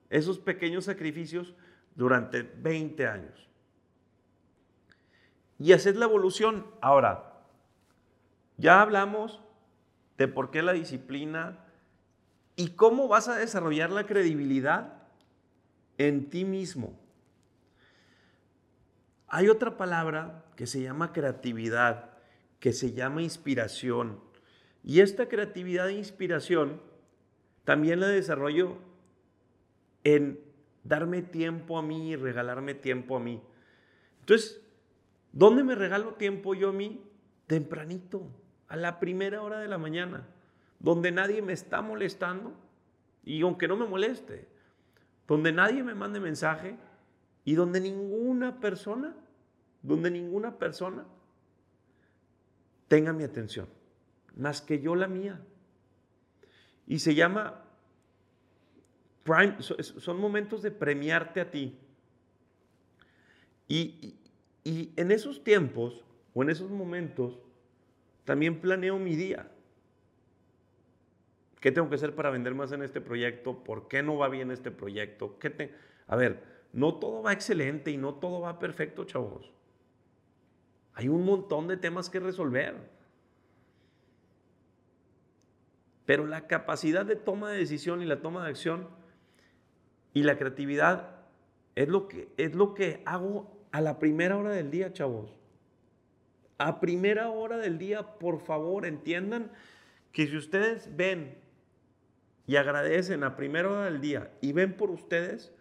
esos 0.09 0.39
pequeños 0.39 0.85
sacrificios 0.85 1.53
durante 1.95 2.43
20 2.43 3.07
años. 3.07 3.47
Y 5.59 5.73
hacer 5.73 5.95
la 5.95 6.05
evolución. 6.05 6.65
Ahora, 6.81 7.43
ya 8.57 8.81
hablamos 8.81 9.41
de 10.17 10.27
por 10.27 10.51
qué 10.51 10.61
la 10.61 10.73
disciplina 10.73 11.59
y 12.55 12.69
cómo 12.69 13.07
vas 13.07 13.27
a 13.27 13.35
desarrollar 13.35 13.91
la 13.91 14.05
credibilidad 14.05 14.93
en 15.97 16.29
ti 16.29 16.45
mismo. 16.45 16.99
Hay 19.27 19.49
otra 19.49 19.77
palabra 19.77 20.45
que 20.55 20.67
se 20.67 20.81
llama 20.81 21.11
creatividad 21.11 22.17
que 22.59 22.73
se 22.73 22.93
llama 22.93 23.21
inspiración. 23.21 24.19
Y 24.83 25.01
esta 25.01 25.27
creatividad 25.27 25.89
e 25.89 25.93
inspiración 25.93 26.81
también 27.63 27.99
la 27.99 28.07
desarrollo 28.07 28.77
en 30.07 30.39
darme 30.85 31.21
tiempo 31.21 31.77
a 31.77 31.81
mí 31.81 32.15
regalarme 32.15 32.73
tiempo 32.73 33.17
a 33.17 33.19
mí. 33.19 33.41
Entonces, 34.21 34.61
¿dónde 35.33 35.65
me 35.65 35.75
regalo 35.75 36.13
tiempo 36.13 36.55
yo 36.55 36.69
a 36.69 36.73
mí? 36.73 37.03
Tempranito, 37.45 38.25
a 38.69 38.77
la 38.77 39.01
primera 39.01 39.41
hora 39.41 39.59
de 39.59 39.67
la 39.67 39.77
mañana, 39.77 40.25
donde 40.79 41.11
nadie 41.11 41.41
me 41.41 41.51
está 41.51 41.81
molestando 41.81 42.53
y 43.25 43.41
aunque 43.41 43.67
no 43.67 43.75
me 43.75 43.85
moleste, 43.85 44.47
donde 45.27 45.51
nadie 45.51 45.83
me 45.83 45.93
mande 45.93 46.21
mensaje 46.21 46.77
y 47.43 47.55
donde 47.55 47.81
ninguna 47.81 48.61
persona, 48.61 49.13
donde 49.81 50.09
ninguna 50.09 50.57
persona 50.57 51.05
tenga 52.87 53.11
mi 53.11 53.25
atención, 53.25 53.67
más 54.37 54.61
que 54.61 54.79
yo 54.79 54.95
la 54.95 55.09
mía. 55.09 55.41
Y 56.85 56.99
se 56.99 57.13
llama 57.13 57.66
son 59.79 60.19
momentos 60.19 60.61
de 60.61 60.71
premiarte 60.71 61.41
a 61.41 61.51
ti. 61.51 61.77
Y, 63.67 64.15
y 64.63 64.93
en 64.95 65.11
esos 65.11 65.43
tiempos 65.43 66.03
o 66.33 66.43
en 66.43 66.49
esos 66.49 66.69
momentos 66.69 67.39
también 68.23 68.59
planeo 68.59 68.97
mi 68.97 69.15
día. 69.15 69.49
¿Qué 71.59 71.71
tengo 71.71 71.89
que 71.89 71.95
hacer 71.95 72.13
para 72.13 72.29
vender 72.29 72.53
más 72.53 72.71
en 72.71 72.83
este 72.83 73.01
proyecto? 73.01 73.63
¿Por 73.63 73.87
qué 73.87 74.03
no 74.03 74.17
va 74.17 74.29
bien 74.29 74.51
este 74.51 74.71
proyecto? 74.71 75.39
¿Qué 75.39 75.49
te... 75.49 75.73
A 76.07 76.15
ver, 76.15 76.43
no 76.73 76.95
todo 76.95 77.23
va 77.23 77.33
excelente 77.33 77.91
y 77.91 77.97
no 77.97 78.15
todo 78.15 78.41
va 78.41 78.59
perfecto, 78.59 79.05
chavos. 79.05 79.51
Hay 80.93 81.07
un 81.07 81.25
montón 81.25 81.67
de 81.67 81.77
temas 81.77 82.09
que 82.09 82.19
resolver. 82.19 82.75
Pero 86.05 86.25
la 86.25 86.47
capacidad 86.47 87.05
de 87.05 87.15
toma 87.15 87.51
de 87.51 87.57
decisión 87.57 88.01
y 88.01 88.05
la 88.05 88.21
toma 88.21 88.43
de 88.43 88.49
acción 88.49 88.87
y 90.17 90.23
la 90.23 90.35
creatividad 90.35 91.11
es 91.75 91.89
lo 91.89 92.07
que, 92.07 92.33
es 92.37 92.55
lo 92.55 92.73
que 92.73 93.03
hago 93.05 93.55
a 93.71 93.81
la 93.81 93.99
primera 93.99 94.35
hora 94.35 94.49
del 94.49 94.71
día, 94.71 94.91
chavos. 94.91 95.37
A 96.57 96.79
primera 96.79 97.29
hora 97.29 97.57
del 97.57 97.77
día, 97.77 98.17
por 98.17 98.39
favor, 98.39 98.87
entiendan 98.87 99.51
que 100.11 100.25
si 100.25 100.35
ustedes 100.35 100.89
ven 100.97 101.37
y 102.47 102.55
agradecen 102.55 103.23
a 103.23 103.35
primera 103.35 103.69
hora 103.69 103.85
del 103.85 104.01
día 104.01 104.31
y 104.41 104.53
ven 104.53 104.75
por 104.75 104.89
ustedes, 104.89 105.53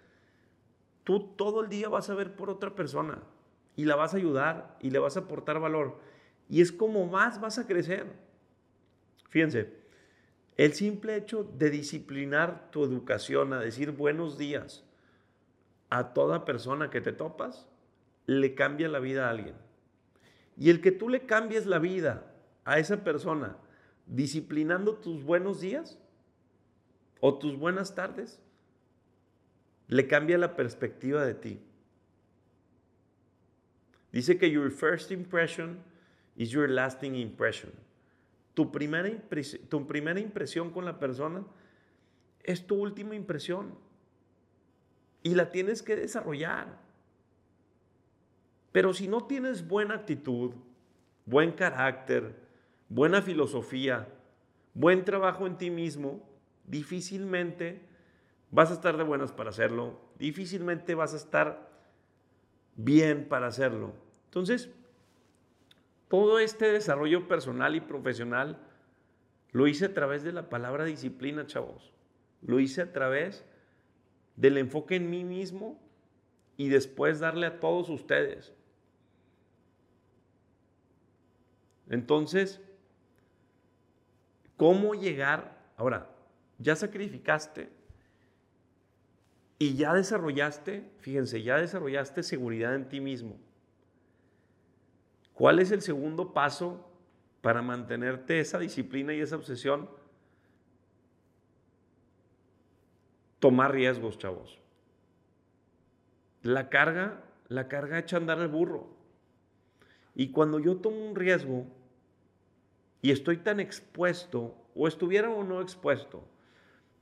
tú 1.04 1.34
todo 1.36 1.62
el 1.62 1.68
día 1.68 1.90
vas 1.90 2.08
a 2.08 2.14
ver 2.14 2.34
por 2.34 2.48
otra 2.48 2.75
persona 2.75 3.18
y 3.76 3.84
la 3.84 3.94
vas 3.94 4.14
a 4.14 4.16
ayudar 4.16 4.78
y 4.80 4.88
le 4.88 5.00
vas 5.00 5.18
a 5.18 5.20
aportar 5.20 5.60
valor. 5.60 6.00
Y 6.48 6.62
es 6.62 6.72
como 6.72 7.04
más 7.04 7.42
vas 7.42 7.58
a 7.58 7.66
crecer. 7.66 8.06
Fíjense, 9.28 9.70
el 10.56 10.72
simple 10.72 11.16
hecho 11.16 11.44
de 11.44 11.70
disciplinar 11.70 12.70
tu 12.70 12.84
educación 12.84 13.52
a 13.52 13.60
decir 13.60 13.90
buenos 13.90 14.38
días 14.38 14.84
a 15.90 16.14
toda 16.14 16.44
persona 16.44 16.90
que 16.90 17.00
te 17.00 17.12
topas, 17.12 17.68
le 18.26 18.54
cambia 18.54 18.88
la 18.88 18.98
vida 18.98 19.26
a 19.26 19.30
alguien. 19.30 19.54
Y 20.56 20.70
el 20.70 20.80
que 20.80 20.92
tú 20.92 21.08
le 21.08 21.26
cambies 21.26 21.66
la 21.66 21.78
vida 21.78 22.32
a 22.64 22.78
esa 22.78 23.04
persona 23.04 23.56
disciplinando 24.06 24.94
tus 24.94 25.22
buenos 25.25 25.60
días 25.60 25.98
o 27.20 27.38
tus 27.38 27.58
buenas 27.58 27.94
tardes, 27.94 28.40
le 29.88 30.06
cambia 30.06 30.38
la 30.38 30.56
perspectiva 30.56 31.25
de 31.25 31.34
ti. 31.34 31.60
Dice 34.12 34.38
que 34.38 34.50
your 34.50 34.70
first 34.70 35.10
impression 35.10 35.82
is 36.36 36.50
your 36.50 36.68
lasting 36.68 37.14
impression. 37.14 37.72
Tu 38.56 38.72
primera, 38.72 39.10
tu 39.68 39.86
primera 39.86 40.18
impresión 40.18 40.70
con 40.70 40.86
la 40.86 40.98
persona 40.98 41.44
es 42.42 42.66
tu 42.66 42.76
última 42.76 43.14
impresión. 43.14 43.75
Y 45.22 45.34
la 45.34 45.50
tienes 45.50 45.82
que 45.82 45.94
desarrollar. 45.94 46.78
Pero 48.72 48.94
si 48.94 49.08
no 49.08 49.26
tienes 49.26 49.68
buena 49.68 49.96
actitud, 49.96 50.54
buen 51.26 51.52
carácter, 51.52 52.34
buena 52.88 53.20
filosofía, 53.20 54.08
buen 54.72 55.04
trabajo 55.04 55.46
en 55.46 55.58
ti 55.58 55.70
mismo, 55.70 56.26
difícilmente 56.64 57.82
vas 58.50 58.70
a 58.70 58.75
estar 58.75 58.96
de 58.96 59.04
buenas 59.04 59.32
para 59.32 59.50
hacerlo, 59.50 60.00
difícilmente 60.18 60.94
vas 60.94 61.12
a 61.12 61.18
estar 61.18 61.68
bien 62.75 63.28
para 63.28 63.48
hacerlo. 63.48 63.92
Entonces, 64.25 64.70
todo 66.08 66.38
este 66.38 66.70
desarrollo 66.70 67.26
personal 67.28 67.75
y 67.75 67.80
profesional 67.80 68.58
lo 69.52 69.66
hice 69.66 69.86
a 69.86 69.94
través 69.94 70.22
de 70.22 70.32
la 70.32 70.48
palabra 70.48 70.84
disciplina, 70.84 71.46
chavos. 71.46 71.92
Lo 72.42 72.60
hice 72.60 72.82
a 72.82 72.92
través 72.92 73.44
del 74.36 74.58
enfoque 74.58 74.96
en 74.96 75.10
mí 75.10 75.25
mismo 75.25 75.80
y 76.56 76.68
después 76.68 77.20
darle 77.20 77.46
a 77.46 77.58
todos 77.58 77.88
ustedes. 77.88 78.52
Entonces, 81.88 82.60
cómo 84.56 84.94
llegar. 84.94 85.56
Ahora, 85.76 86.10
ya 86.58 86.76
sacrificaste 86.76 87.70
y 89.58 89.75
ya 89.75 89.94
desarrollaste, 89.94 90.90
fíjense, 90.98 91.42
ya 91.42 91.56
desarrollaste 91.56 92.22
seguridad 92.22 92.75
en 92.75 92.88
ti 92.88 93.00
mismo. 93.00 93.38
¿Cuál 95.36 95.58
es 95.58 95.70
el 95.70 95.82
segundo 95.82 96.32
paso 96.32 96.82
para 97.42 97.60
mantenerte 97.60 98.40
esa 98.40 98.58
disciplina 98.58 99.12
y 99.12 99.20
esa 99.20 99.36
obsesión? 99.36 99.90
Tomar 103.38 103.72
riesgos, 103.72 104.16
chavos. 104.16 104.58
La 106.40 106.70
carga, 106.70 107.22
la 107.48 107.68
carga 107.68 107.98
echa 107.98 108.16
a 108.16 108.20
andar 108.20 108.40
al 108.40 108.48
burro. 108.48 108.88
Y 110.14 110.30
cuando 110.30 110.58
yo 110.58 110.78
tomo 110.78 111.06
un 111.06 111.14
riesgo 111.14 111.66
y 113.02 113.10
estoy 113.10 113.36
tan 113.36 113.60
expuesto, 113.60 114.56
o 114.74 114.88
estuviera 114.88 115.28
o 115.28 115.44
no 115.44 115.60
expuesto, 115.60 116.26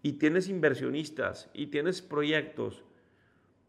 y 0.02 0.14
tienes 0.14 0.48
inversionistas 0.48 1.48
y 1.54 1.68
tienes 1.68 2.02
proyectos, 2.02 2.82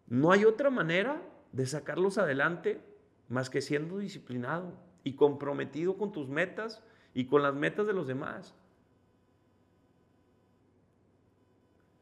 no 0.08 0.32
hay 0.32 0.44
otra 0.44 0.72
manera 0.72 1.22
de 1.52 1.68
sacarlos 1.68 2.18
adelante 2.18 2.82
más 3.30 3.50
que 3.50 3.62
siendo 3.62 3.98
disciplinado 3.98 4.74
y 5.04 5.14
comprometido 5.14 5.98
con 5.98 6.12
tus 6.12 6.28
metas 6.30 6.84
y 7.14 7.26
con 7.26 7.42
las 7.44 7.54
metas 7.54 7.88
de 7.88 7.94
los 7.94 8.08
demás. 8.08 8.56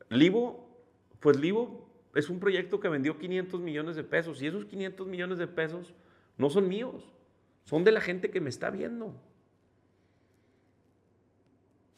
Livo, 0.10 0.70
pues 1.20 1.40
Livo 1.40 1.90
es 2.16 2.30
un 2.30 2.40
proyecto 2.40 2.80
que 2.80 2.90
vendió 2.90 3.18
500 3.18 3.62
millones 3.62 3.96
de 3.96 4.04
pesos 4.04 4.42
y 4.42 4.48
esos 4.48 4.66
500 4.66 5.08
millones 5.08 5.38
de 5.38 5.48
pesos 5.48 5.94
no 6.38 6.50
son 6.50 6.68
míos, 6.68 7.12
son 7.64 7.84
de 7.84 7.92
la 7.92 8.02
gente 8.02 8.30
que 8.30 8.42
me 8.42 8.50
está 8.50 8.70
viendo. 8.70 9.16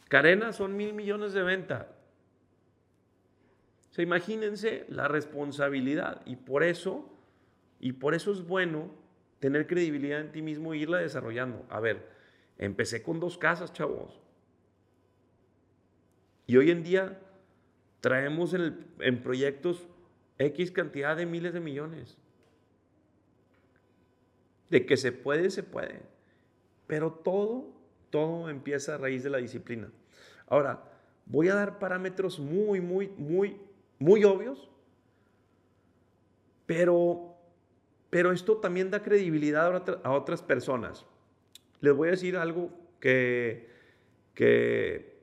Carena 0.07 0.53
son 0.53 0.77
mil 0.77 0.93
millones 0.93 1.33
de 1.33 1.43
venta. 1.43 1.91
O 3.97 4.01
imagínense 4.01 4.85
la 4.89 5.07
responsabilidad 5.07 6.21
y 6.25 6.35
por 6.35 6.63
eso, 6.63 7.09
y 7.79 7.93
por 7.93 8.13
eso 8.13 8.31
es 8.31 8.45
bueno 8.45 8.91
tener 9.45 9.67
credibilidad 9.67 10.21
en 10.21 10.31
ti 10.31 10.41
mismo 10.41 10.73
e 10.73 10.77
irla 10.77 10.97
desarrollando. 10.97 11.67
A 11.69 11.79
ver, 11.79 12.09
empecé 12.57 13.03
con 13.03 13.19
dos 13.19 13.37
casas, 13.37 13.71
chavos. 13.73 14.19
Y 16.47 16.57
hoy 16.57 16.71
en 16.71 16.81
día 16.81 17.21
traemos 18.01 18.55
en, 18.55 18.87
en 18.97 19.21
proyectos 19.21 19.87
X 20.39 20.71
cantidad 20.71 21.15
de 21.15 21.27
miles 21.27 21.53
de 21.53 21.59
millones. 21.59 22.17
De 24.71 24.87
que 24.87 24.97
se 24.97 25.11
puede, 25.11 25.51
se 25.51 25.61
puede. 25.61 26.01
Pero 26.87 27.11
todo, 27.11 27.71
todo 28.09 28.49
empieza 28.49 28.95
a 28.95 28.97
raíz 28.97 29.21
de 29.21 29.29
la 29.29 29.37
disciplina. 29.37 29.91
Ahora, 30.47 30.91
voy 31.27 31.49
a 31.49 31.53
dar 31.53 31.77
parámetros 31.77 32.39
muy, 32.39 32.81
muy, 32.81 33.09
muy, 33.09 33.57
muy 33.99 34.23
obvios, 34.23 34.71
pero, 36.65 37.34
pero 38.15 38.31
esto 38.31 38.55
también 38.55 38.91
da 38.91 39.03
credibilidad 39.03 39.99
a, 40.05 40.11
otras 40.11 40.41
personas. 40.41 41.05
Les 41.81 41.93
voy 41.93 42.07
a 42.07 42.11
decir 42.11 42.37
algo 42.37 42.71
que, 43.01 43.69
que, 44.33 45.19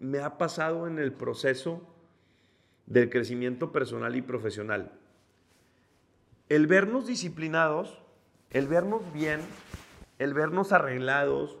me 0.00 0.18
ha 0.20 0.38
pasado 0.38 0.86
en 0.86 0.98
el 0.98 1.12
proceso 1.12 1.86
del 2.86 3.10
crecimiento 3.10 3.70
personal 3.70 4.16
y 4.16 4.22
profesional. 4.22 4.92
El 6.48 6.66
vernos 6.66 7.06
disciplinados, 7.06 8.00
el 8.48 8.66
vernos 8.66 9.02
bien, 9.12 9.40
el 10.18 10.32
vernos 10.32 10.72
arreglados, 10.72 11.58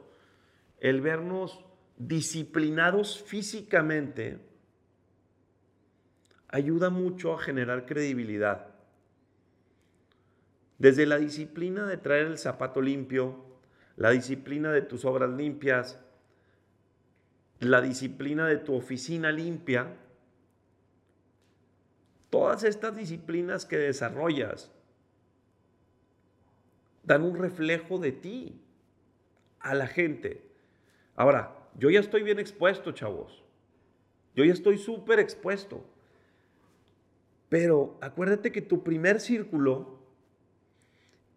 el 0.80 1.02
vernos 1.02 1.62
disciplinados 1.98 3.22
físicamente, 3.22 4.38
ayuda 6.48 6.88
mucho 6.88 7.34
a 7.34 7.38
generar 7.38 7.84
credibilidad. 7.84 8.73
Desde 10.84 11.06
la 11.06 11.16
disciplina 11.16 11.86
de 11.86 11.96
traer 11.96 12.26
el 12.26 12.36
zapato 12.36 12.82
limpio, 12.82 13.42
la 13.96 14.10
disciplina 14.10 14.70
de 14.70 14.82
tus 14.82 15.06
obras 15.06 15.30
limpias, 15.30 15.98
la 17.58 17.80
disciplina 17.80 18.46
de 18.46 18.58
tu 18.58 18.74
oficina 18.74 19.32
limpia, 19.32 19.96
todas 22.28 22.64
estas 22.64 22.94
disciplinas 22.94 23.64
que 23.64 23.78
desarrollas 23.78 24.70
dan 27.02 27.22
un 27.22 27.38
reflejo 27.38 27.98
de 27.98 28.12
ti 28.12 28.60
a 29.60 29.74
la 29.74 29.86
gente. 29.86 30.42
Ahora, 31.16 31.66
yo 31.78 31.88
ya 31.88 32.00
estoy 32.00 32.22
bien 32.22 32.38
expuesto, 32.38 32.92
chavos. 32.92 33.42
Yo 34.36 34.44
ya 34.44 34.52
estoy 34.52 34.76
súper 34.76 35.18
expuesto. 35.18 35.82
Pero 37.48 37.96
acuérdate 38.02 38.52
que 38.52 38.60
tu 38.60 38.84
primer 38.84 39.18
círculo, 39.18 39.93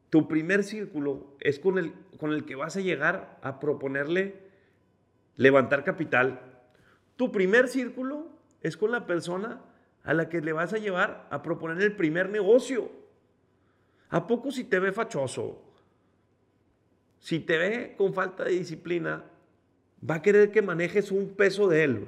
tu 0.10 0.28
primer 0.28 0.64
círculo 0.64 1.36
es 1.40 1.60
con 1.60 1.78
el, 1.78 1.94
con 2.18 2.32
el 2.32 2.46
que 2.46 2.56
vas 2.56 2.78
a 2.78 2.82
llegar 2.82 3.38
a 3.42 3.60
proponerle 3.60 4.48
levantar 5.36 5.84
capital. 5.84 6.42
Tu 7.16 7.32
primer 7.32 7.68
círculo 7.68 8.28
es 8.62 8.78
con 8.78 8.92
la 8.92 9.06
persona 9.06 9.62
a 10.04 10.14
la 10.14 10.30
que 10.30 10.42
le 10.42 10.54
vas 10.54 10.74
a 10.74 10.78
llevar 10.78 11.28
a 11.30 11.44
proponer 11.44 11.82
el 11.82 11.96
primer 11.96 12.30
negocio. 12.30 12.92
¿A 14.10 14.26
poco 14.26 14.52
si 14.52 14.64
te 14.64 14.80
ve 14.80 14.92
fachoso? 14.92 15.62
Si 17.20 17.40
te 17.40 17.58
ve 17.58 17.96
con 17.98 18.14
falta 18.14 18.46
de 18.46 18.52
disciplina, 18.52 19.26
va 20.08 20.16
a 20.16 20.22
querer 20.22 20.52
que 20.52 20.62
manejes 20.62 21.12
un 21.12 21.36
peso 21.36 21.68
de 21.68 21.84
él. 21.84 22.08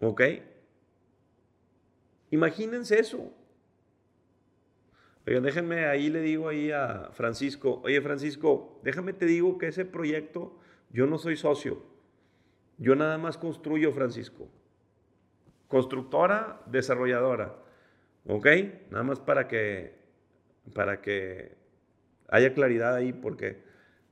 ¿Ok? 0.00 0.22
Imagínense 2.30 2.98
eso. 2.98 3.32
Oigan, 5.26 5.42
déjenme, 5.42 5.86
ahí 5.86 6.08
le 6.08 6.20
digo 6.22 6.48
ahí 6.48 6.70
a 6.70 7.10
Francisco, 7.12 7.80
oye 7.84 8.00
Francisco, 8.00 8.80
déjame 8.82 9.12
te 9.12 9.26
digo 9.26 9.58
que 9.58 9.68
ese 9.68 9.84
proyecto 9.84 10.58
yo 10.90 11.06
no 11.06 11.18
soy 11.18 11.36
socio. 11.36 11.82
Yo 12.78 12.94
nada 12.94 13.18
más 13.18 13.36
construyo, 13.36 13.92
Francisco. 13.92 14.48
Constructora, 15.68 16.62
desarrolladora. 16.66 17.54
¿Ok? 18.26 18.46
Nada 18.90 19.04
más 19.04 19.20
para 19.20 19.46
que, 19.46 19.94
para 20.74 21.00
que 21.00 21.56
haya 22.28 22.54
claridad 22.54 22.94
ahí 22.94 23.12
porque 23.12 23.62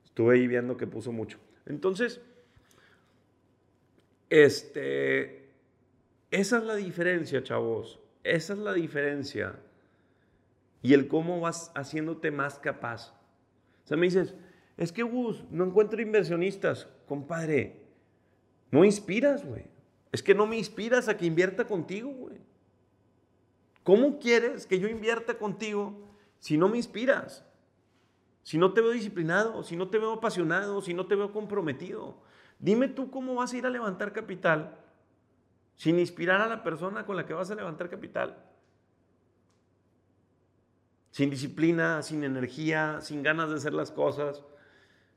estuve 0.04 0.35
ahí 0.37 0.46
viendo 0.46 0.76
que 0.76 0.87
puso 0.87 1.12
mucho. 1.12 1.38
Entonces, 1.66 2.20
este, 4.28 5.48
esa 6.31 6.59
es 6.59 6.64
la 6.64 6.76
diferencia, 6.76 7.42
chavos. 7.42 8.00
Esa 8.31 8.53
es 8.53 8.59
la 8.59 8.73
diferencia. 8.73 9.57
Y 10.83 10.95
el 10.95 11.09
cómo 11.09 11.41
vas 11.41 11.73
haciéndote 11.75 12.31
más 12.31 12.59
capaz. 12.59 13.12
O 13.85 13.88
sea, 13.88 13.97
me 13.97 14.07
dices, 14.07 14.35
es 14.77 14.93
que 14.93 15.03
Gus, 15.03 15.45
no 15.51 15.64
encuentro 15.64 16.01
inversionistas. 16.01 16.88
Compadre, 17.07 17.83
no 18.71 18.85
inspiras, 18.85 19.45
güey. 19.45 19.64
Es 20.12 20.23
que 20.23 20.35
no 20.35 20.47
me 20.47 20.59
inspiras 20.59 21.09
a 21.09 21.17
que 21.17 21.27
invierta 21.27 21.67
contigo, 21.67 22.11
güey. 22.11 22.38
¿Cómo 23.83 24.19
quieres 24.19 24.67
que 24.67 24.79
yo 24.79 24.88
invierta 24.88 25.38
contigo 25.38 26.09
si 26.38 26.57
no 26.57 26.69
me 26.69 26.77
inspiras? 26.77 27.45
si 28.49 28.57
no 28.57 28.73
te 28.73 28.81
veo 28.81 28.93
disciplinado, 28.93 29.62
si 29.62 29.77
no 29.77 29.91
te 29.91 29.99
veo 29.99 30.14
apasionado, 30.14 30.81
si 30.81 30.95
no 30.95 31.07
te 31.07 31.14
veo 31.14 31.33
comprometido? 31.33 32.17
Dime 32.59 32.88
tú 32.88 33.11
cómo 33.11 33.35
vas 33.35 33.53
a 33.53 33.59
ir 33.59 33.67
a 33.67 33.71
levantar 33.71 34.14
capital 34.14 34.75
sin 35.79 35.99
inspirar 35.99 36.41
a 36.41 36.49
la 36.49 36.62
persona 36.62 37.07
con 37.07 37.17
la 37.17 37.25
que 37.25 37.33
vas 37.33 37.51
a 37.51 37.55
levantar 37.55 37.88
capital. 37.88 38.37
Sin 41.12 41.31
disciplina, 41.31 42.03
sin 42.03 42.25
energía, 42.25 43.01
sin 43.01 43.23
ganas 43.23 43.49
de 43.49 43.57
hacer 43.57 43.73
las 43.73 43.93
cosas. 43.93 44.43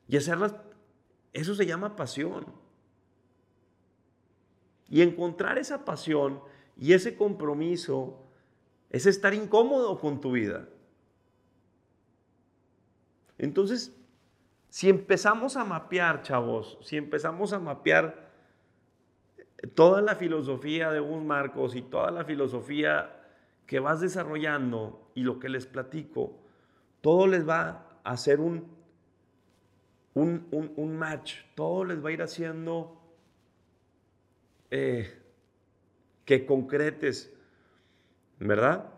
Y 0.08 0.16
hacerlas, 0.16 0.54
eso 1.32 1.56
se 1.56 1.66
llama 1.66 1.96
pasión. 1.96 2.46
Y 4.88 5.02
encontrar 5.02 5.58
esa 5.58 5.84
pasión 5.84 6.40
y 6.76 6.92
ese 6.92 7.16
compromiso 7.16 8.22
es 8.88 9.06
estar 9.06 9.34
incómodo 9.34 9.98
con 9.98 10.20
tu 10.20 10.32
vida. 10.32 10.68
Entonces, 13.36 13.96
si 14.68 14.88
empezamos 14.88 15.56
a 15.56 15.64
mapear, 15.64 16.22
chavos, 16.22 16.78
si 16.82 16.96
empezamos 16.96 17.52
a 17.52 17.58
mapear 17.58 18.21
toda 19.74 20.02
la 20.02 20.16
filosofía 20.16 20.90
de 20.90 21.00
un 21.00 21.26
Marcos 21.26 21.74
y 21.76 21.82
toda 21.82 22.10
la 22.10 22.24
filosofía 22.24 23.22
que 23.66 23.80
vas 23.80 24.00
desarrollando 24.00 25.10
y 25.14 25.22
lo 25.22 25.38
que 25.38 25.48
les 25.48 25.66
platico, 25.66 26.38
todo 27.00 27.26
les 27.26 27.48
va 27.48 27.98
a 28.04 28.10
hacer 28.10 28.40
un, 28.40 28.66
un, 30.14 30.96
match, 30.98 31.36
todo 31.54 31.84
les 31.84 32.04
va 32.04 32.10
a 32.10 32.12
ir 32.12 32.22
haciendo 32.22 33.00
eh, 34.70 35.18
que 36.24 36.44
concretes, 36.44 37.32
¿verdad? 38.38 38.90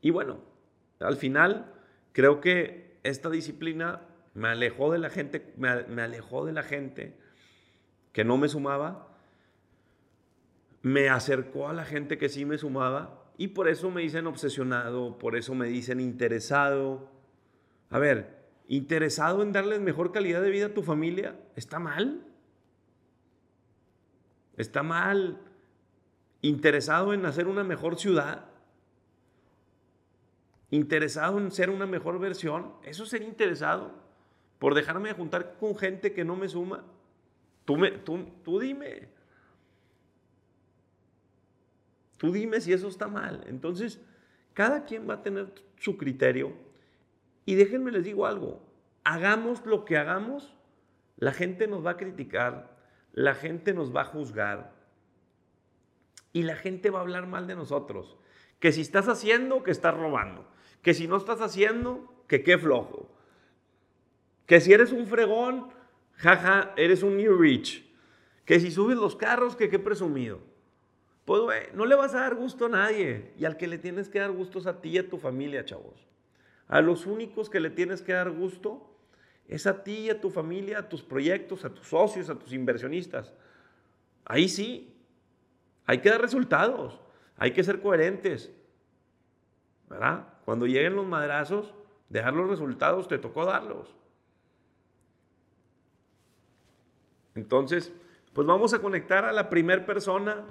Y 0.00 0.10
bueno, 0.10 0.40
al 1.00 1.16
final 1.16 1.72
creo 2.12 2.40
que 2.40 2.98
esta 3.02 3.30
disciplina 3.30 4.00
me 4.34 4.48
alejó 4.48 4.90
de 4.90 4.98
la 4.98 5.10
gente, 5.10 5.52
me, 5.56 5.84
me 5.84 6.02
alejó 6.02 6.44
de 6.46 6.52
la 6.52 6.62
gente 6.62 7.16
que 8.12 8.24
no 8.24 8.38
me 8.38 8.48
sumaba, 8.48 9.15
me 10.86 11.08
acercó 11.08 11.68
a 11.68 11.72
la 11.72 11.84
gente 11.84 12.16
que 12.16 12.28
sí 12.28 12.44
me 12.44 12.58
sumaba 12.58 13.32
y 13.36 13.48
por 13.48 13.66
eso 13.66 13.90
me 13.90 14.02
dicen 14.02 14.28
obsesionado, 14.28 15.18
por 15.18 15.34
eso 15.34 15.52
me 15.52 15.66
dicen 15.66 15.98
interesado. 15.98 17.10
A 17.90 17.98
ver, 17.98 18.46
interesado 18.68 19.42
en 19.42 19.50
darles 19.50 19.80
mejor 19.80 20.12
calidad 20.12 20.40
de 20.40 20.50
vida 20.50 20.66
a 20.66 20.74
tu 20.74 20.84
familia, 20.84 21.40
¿está 21.56 21.80
mal? 21.80 22.24
¿Está 24.56 24.84
mal? 24.84 25.40
¿Interesado 26.40 27.12
en 27.12 27.26
hacer 27.26 27.48
una 27.48 27.64
mejor 27.64 27.98
ciudad? 27.98 28.44
¿Interesado 30.70 31.38
en 31.38 31.50
ser 31.50 31.70
una 31.70 31.86
mejor 31.86 32.20
versión? 32.20 32.74
¿Eso 32.84 33.06
sería 33.06 33.26
interesado? 33.26 33.90
¿Por 34.60 34.76
dejarme 34.76 35.08
de 35.08 35.16
juntar 35.16 35.56
con 35.58 35.76
gente 35.76 36.12
que 36.12 36.24
no 36.24 36.36
me 36.36 36.48
suma? 36.48 36.84
Tú, 37.64 37.76
me, 37.76 37.90
tú, 37.90 38.24
tú 38.44 38.60
dime. 38.60 39.15
Tú 42.16 42.32
dime 42.32 42.60
si 42.60 42.72
eso 42.72 42.88
está 42.88 43.08
mal. 43.08 43.44
Entonces, 43.46 44.00
cada 44.54 44.84
quien 44.84 45.08
va 45.08 45.14
a 45.14 45.22
tener 45.22 45.52
su 45.78 45.96
criterio. 45.96 46.52
Y 47.44 47.54
déjenme 47.54 47.92
les 47.92 48.04
digo 48.04 48.26
algo. 48.26 48.62
Hagamos 49.04 49.64
lo 49.66 49.84
que 49.84 49.96
hagamos, 49.96 50.56
la 51.16 51.32
gente 51.32 51.68
nos 51.68 51.84
va 51.84 51.92
a 51.92 51.96
criticar, 51.96 52.76
la 53.12 53.34
gente 53.34 53.72
nos 53.72 53.94
va 53.94 54.02
a 54.02 54.06
juzgar 54.06 54.74
y 56.32 56.42
la 56.42 56.56
gente 56.56 56.90
va 56.90 56.98
a 56.98 57.02
hablar 57.02 57.26
mal 57.26 57.46
de 57.46 57.54
nosotros. 57.54 58.18
Que 58.58 58.72
si 58.72 58.80
estás 58.80 59.08
haciendo, 59.08 59.62
que 59.62 59.70
estás 59.70 59.96
robando. 59.96 60.46
Que 60.82 60.92
si 60.92 61.06
no 61.06 61.16
estás 61.16 61.40
haciendo, 61.40 62.24
que 62.26 62.42
qué 62.42 62.58
flojo. 62.58 63.14
Que 64.44 64.60
si 64.60 64.72
eres 64.72 64.92
un 64.92 65.06
fregón, 65.06 65.68
jaja, 66.16 66.72
eres 66.76 67.02
un 67.02 67.16
new 67.16 67.36
rich. 67.36 67.90
Que 68.44 68.60
si 68.60 68.70
subes 68.70 68.96
los 68.96 69.16
carros, 69.16 69.56
que 69.56 69.68
qué 69.68 69.78
presumido. 69.78 70.40
Pues, 71.26 71.42
güey, 71.42 71.62
no 71.74 71.84
le 71.86 71.96
vas 71.96 72.14
a 72.14 72.20
dar 72.20 72.36
gusto 72.36 72.66
a 72.66 72.68
nadie. 72.68 73.32
Y 73.36 73.44
al 73.44 73.56
que 73.56 73.66
le 73.66 73.78
tienes 73.78 74.08
que 74.08 74.20
dar 74.20 74.30
gusto 74.30 74.60
es 74.60 74.66
a 74.66 74.80
ti 74.80 74.90
y 74.90 74.98
a 74.98 75.10
tu 75.10 75.18
familia, 75.18 75.64
chavos. 75.64 76.06
A 76.68 76.80
los 76.80 77.04
únicos 77.04 77.50
que 77.50 77.58
le 77.58 77.68
tienes 77.68 78.00
que 78.00 78.12
dar 78.12 78.30
gusto 78.30 78.88
es 79.48 79.66
a 79.66 79.82
ti 79.82 79.98
y 79.98 80.10
a 80.10 80.20
tu 80.20 80.30
familia, 80.30 80.78
a 80.78 80.88
tus 80.88 81.02
proyectos, 81.02 81.64
a 81.64 81.74
tus 81.74 81.88
socios, 81.88 82.30
a 82.30 82.38
tus 82.38 82.52
inversionistas. 82.52 83.34
Ahí 84.24 84.48
sí. 84.48 84.96
Hay 85.84 85.98
que 85.98 86.10
dar 86.10 86.20
resultados. 86.20 87.00
Hay 87.36 87.50
que 87.50 87.64
ser 87.64 87.82
coherentes. 87.82 88.52
¿Verdad? 89.90 90.28
Cuando 90.44 90.66
lleguen 90.66 90.94
los 90.94 91.06
madrazos, 91.06 91.74
dejar 92.08 92.34
los 92.34 92.48
resultados, 92.48 93.08
te 93.08 93.18
tocó 93.18 93.44
darlos. 93.44 93.96
Entonces, 97.34 97.92
pues 98.32 98.46
vamos 98.46 98.74
a 98.74 98.78
conectar 98.78 99.24
a 99.24 99.32
la 99.32 99.50
primera 99.50 99.84
persona 99.84 100.44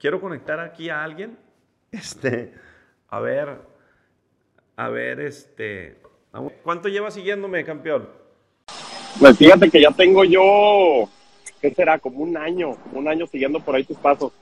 quiero 0.00 0.20
conectar 0.20 0.58
aquí 0.58 0.90
a 0.90 1.04
alguien. 1.04 1.38
Este, 1.92 2.54
a 3.08 3.18
ver, 3.18 3.58
a 4.76 4.88
ver, 4.90 5.18
este, 5.18 6.00
¿cuánto 6.62 6.88
lleva 6.88 7.10
siguiéndome, 7.10 7.64
campeón? 7.64 8.08
Pues 9.18 9.36
fíjate 9.36 9.68
que 9.68 9.82
ya 9.82 9.90
tengo 9.90 10.22
yo, 10.24 11.08
¿qué 11.60 11.74
será? 11.74 11.98
Como 11.98 12.20
un 12.20 12.36
año, 12.36 12.76
un 12.92 13.08
año 13.08 13.26
siguiendo 13.26 13.58
por 13.58 13.74
ahí 13.74 13.82
tus 13.82 13.96
pasos. 13.96 14.32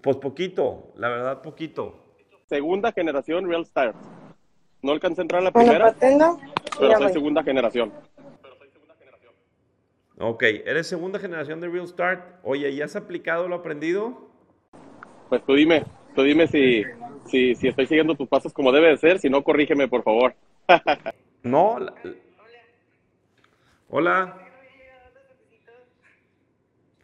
Pues 0.00 0.16
poquito, 0.16 0.94
la 0.96 1.10
verdad, 1.10 1.42
poquito. 1.42 1.94
Segunda 2.48 2.92
generación 2.92 3.46
Real 3.46 3.62
Stars. 3.62 3.94
No 4.80 4.92
alcancé 4.92 5.20
a 5.20 5.24
entrar 5.24 5.40
en 5.40 5.44
la 5.44 5.52
primera, 5.52 5.94
pero 6.78 6.96
soy 6.96 7.12
segunda 7.12 7.42
generación. 7.42 7.92
Ok, 10.18 10.42
eres 10.42 10.86
segunda 10.86 11.18
generación 11.18 11.60
de 11.60 11.68
Real 11.68 11.86
Start. 11.86 12.40
Oye, 12.42 12.74
¿ya 12.74 12.86
has 12.86 12.96
aplicado 12.96 13.48
lo 13.48 13.56
aprendido? 13.56 14.30
Pues 15.28 15.44
tú 15.44 15.54
dime, 15.54 15.84
tú 16.14 16.22
dime 16.22 16.46
si, 16.46 16.84
si, 17.26 17.54
si 17.54 17.68
estoy 17.68 17.86
siguiendo 17.86 18.14
tus 18.14 18.28
pasos 18.28 18.52
como 18.52 18.72
debe 18.72 18.88
de 18.88 18.96
ser, 18.96 19.18
si 19.18 19.28
no, 19.28 19.44
corrígeme, 19.44 19.88
por 19.88 20.02
favor. 20.02 20.34
no. 21.42 21.78
Hola. 23.88 24.38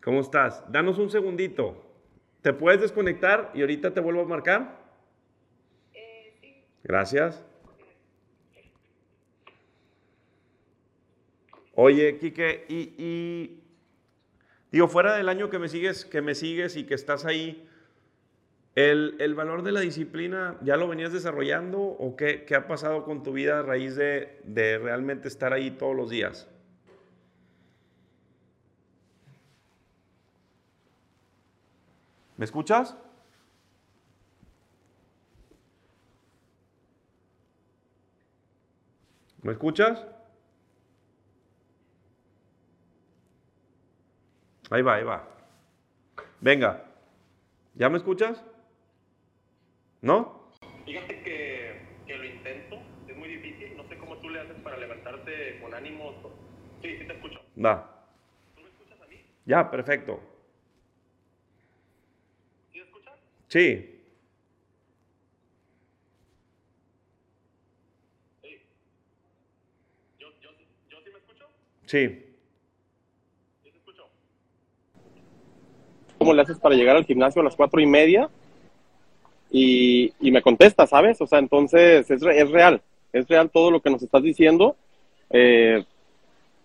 ¿Cómo 0.02 0.20
estás? 0.20 0.64
Danos 0.72 0.98
un 0.98 1.10
segundito. 1.10 1.84
¿Te 2.40 2.52
puedes 2.52 2.80
desconectar 2.80 3.52
y 3.54 3.60
ahorita 3.60 3.92
te 3.92 4.00
vuelvo 4.00 4.22
a 4.22 4.26
marcar? 4.26 4.78
Eh. 5.94 6.64
Gracias. 6.82 7.44
Oye, 11.84 12.16
Quique, 12.16 12.64
y, 12.68 13.60
digo, 14.70 14.86
fuera 14.86 15.16
del 15.16 15.28
año 15.28 15.50
que 15.50 15.58
me 15.58 15.68
sigues, 15.68 16.04
que 16.04 16.22
me 16.22 16.36
sigues 16.36 16.76
y 16.76 16.84
que 16.84 16.94
estás 16.94 17.24
ahí, 17.24 17.68
¿el, 18.76 19.34
valor 19.34 19.64
de 19.64 19.72
la 19.72 19.80
disciplina 19.80 20.56
ya 20.62 20.76
lo 20.76 20.86
venías 20.86 21.12
desarrollando 21.12 21.80
o 21.80 22.14
qué, 22.14 22.46
ha 22.54 22.68
pasado 22.68 23.04
con 23.04 23.24
tu 23.24 23.32
vida 23.32 23.58
a 23.58 23.62
raíz 23.62 23.96
de, 23.96 24.40
de 24.44 24.78
realmente 24.78 25.26
estar 25.26 25.52
ahí 25.52 25.72
todos 25.72 25.96
los 25.96 26.08
días? 26.08 26.48
¿Me 32.36 32.44
escuchas? 32.44 32.96
¿Me 39.42 39.50
escuchas? 39.50 40.06
Ahí 44.72 44.80
va, 44.80 44.94
ahí 44.94 45.04
va. 45.04 45.28
Venga. 46.40 46.82
¿Ya 47.74 47.90
me 47.90 47.98
escuchas? 47.98 48.42
¿No? 50.00 50.50
Fíjate 50.86 51.22
que, 51.22 51.82
que, 52.06 52.16
lo 52.16 52.24
intento, 52.24 52.76
es 53.06 53.14
muy 53.14 53.28
difícil, 53.28 53.76
no 53.76 53.86
sé 53.86 53.98
cómo 53.98 54.16
tú 54.16 54.30
le 54.30 54.40
haces 54.40 54.56
para 54.62 54.78
levantarte 54.78 55.60
con 55.60 55.74
ánimos. 55.74 56.14
Sí, 56.80 56.96
sí 56.98 57.06
te 57.06 57.12
escucho. 57.12 57.38
Va. 57.62 58.06
¿Tú 58.56 58.62
me 58.62 58.68
escuchas 58.70 58.98
a 58.98 59.06
mí? 59.08 59.16
Ya, 59.44 59.70
perfecto. 59.70 60.20
¿Sí 62.72 62.78
me 62.78 62.84
escuchas? 62.86 63.18
Sí. 63.48 64.00
Sí. 68.40 68.62
¿Yo, 70.18 70.28
yo, 70.40 70.50
yo 70.88 70.98
sí 71.04 71.10
me 71.12 71.18
escucho? 71.18 71.46
Sí. 71.84 72.31
¿Cómo 76.22 76.34
le 76.34 76.42
haces 76.42 76.58
para 76.58 76.76
llegar 76.76 76.96
al 76.96 77.04
gimnasio 77.04 77.40
a 77.40 77.44
las 77.44 77.56
cuatro 77.56 77.80
y 77.80 77.86
media? 77.86 78.30
Y, 79.50 80.12
me 80.20 80.40
contesta, 80.40 80.86
¿sabes? 80.86 81.20
O 81.20 81.26
sea, 81.26 81.40
entonces 81.40 82.08
es, 82.08 82.22
es, 82.22 82.50
real, 82.50 82.80
es 83.12 83.26
real 83.26 83.50
todo 83.50 83.72
lo 83.72 83.80
que 83.80 83.90
nos 83.90 84.02
estás 84.02 84.22
diciendo. 84.22 84.76
Eh, 85.30 85.84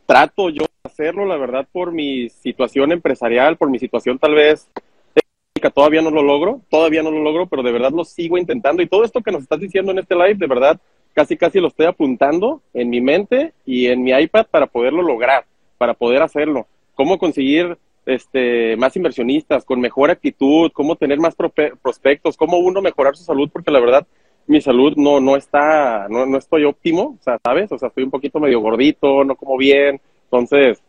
trato 0.05 0.49
yo 0.49 0.61
de 0.61 0.69
hacerlo, 0.83 1.25
la 1.25 1.37
verdad, 1.37 1.67
por 1.71 1.91
mi 1.91 2.29
situación 2.29 2.91
empresarial, 2.91 3.57
por 3.57 3.71
mi 3.71 3.79
situación 3.79 4.19
tal 4.19 4.35
vez 4.35 4.69
técnica, 5.13 5.71
todavía 5.71 6.03
no 6.03 6.11
lo 6.11 6.21
logro, 6.21 6.61
todavía 6.69 7.01
no 7.01 7.09
lo 7.09 7.23
logro, 7.23 7.47
pero 7.47 7.63
de 7.63 7.71
verdad 7.71 7.91
lo 7.91 8.05
sigo 8.05 8.37
intentando. 8.37 8.83
Y 8.83 8.87
todo 8.87 9.03
esto 9.03 9.21
que 9.21 9.31
nos 9.31 9.41
estás 9.41 9.59
diciendo 9.59 9.91
en 9.91 9.99
este 9.99 10.13
live, 10.13 10.35
de 10.35 10.47
verdad, 10.47 10.79
casi 11.13 11.35
casi 11.35 11.59
lo 11.59 11.69
estoy 11.69 11.87
apuntando 11.87 12.61
en 12.75 12.91
mi 12.91 13.01
mente 13.01 13.53
y 13.65 13.87
en 13.87 14.03
mi 14.03 14.11
iPad 14.11 14.45
para 14.51 14.67
poderlo 14.67 15.01
lograr, 15.01 15.45
para 15.79 15.95
poder 15.95 16.21
hacerlo. 16.21 16.67
¿Cómo 16.93 17.17
conseguir 17.17 17.75
este, 18.07 18.77
más 18.77 18.95
inversionistas, 18.95 19.65
con 19.65 19.81
mejor 19.81 20.09
actitud, 20.09 20.71
cómo 20.73 20.95
tener 20.95 21.19
más 21.19 21.35
prospectos, 21.35 22.37
cómo 22.37 22.57
uno 22.57 22.81
mejorar 22.81 23.17
su 23.17 23.23
salud, 23.23 23.49
porque 23.51 23.69
la 23.69 23.81
verdad 23.81 24.07
mi 24.47 24.61
salud 24.61 24.93
no, 24.95 25.19
no 25.19 25.35
está, 25.35 26.07
no, 26.09 26.25
no 26.25 26.37
estoy 26.37 26.63
óptimo, 26.63 27.17
o 27.19 27.21
sea, 27.21 27.37
¿sabes? 27.43 27.69
O 27.69 27.77
sea, 27.77 27.89
estoy 27.89 28.05
un 28.05 28.11
poquito 28.11 28.39
medio 28.39 28.61
gordito, 28.61 29.25
no 29.25 29.35
como 29.35 29.57
bien, 29.57 29.99
entonces, 30.23 30.81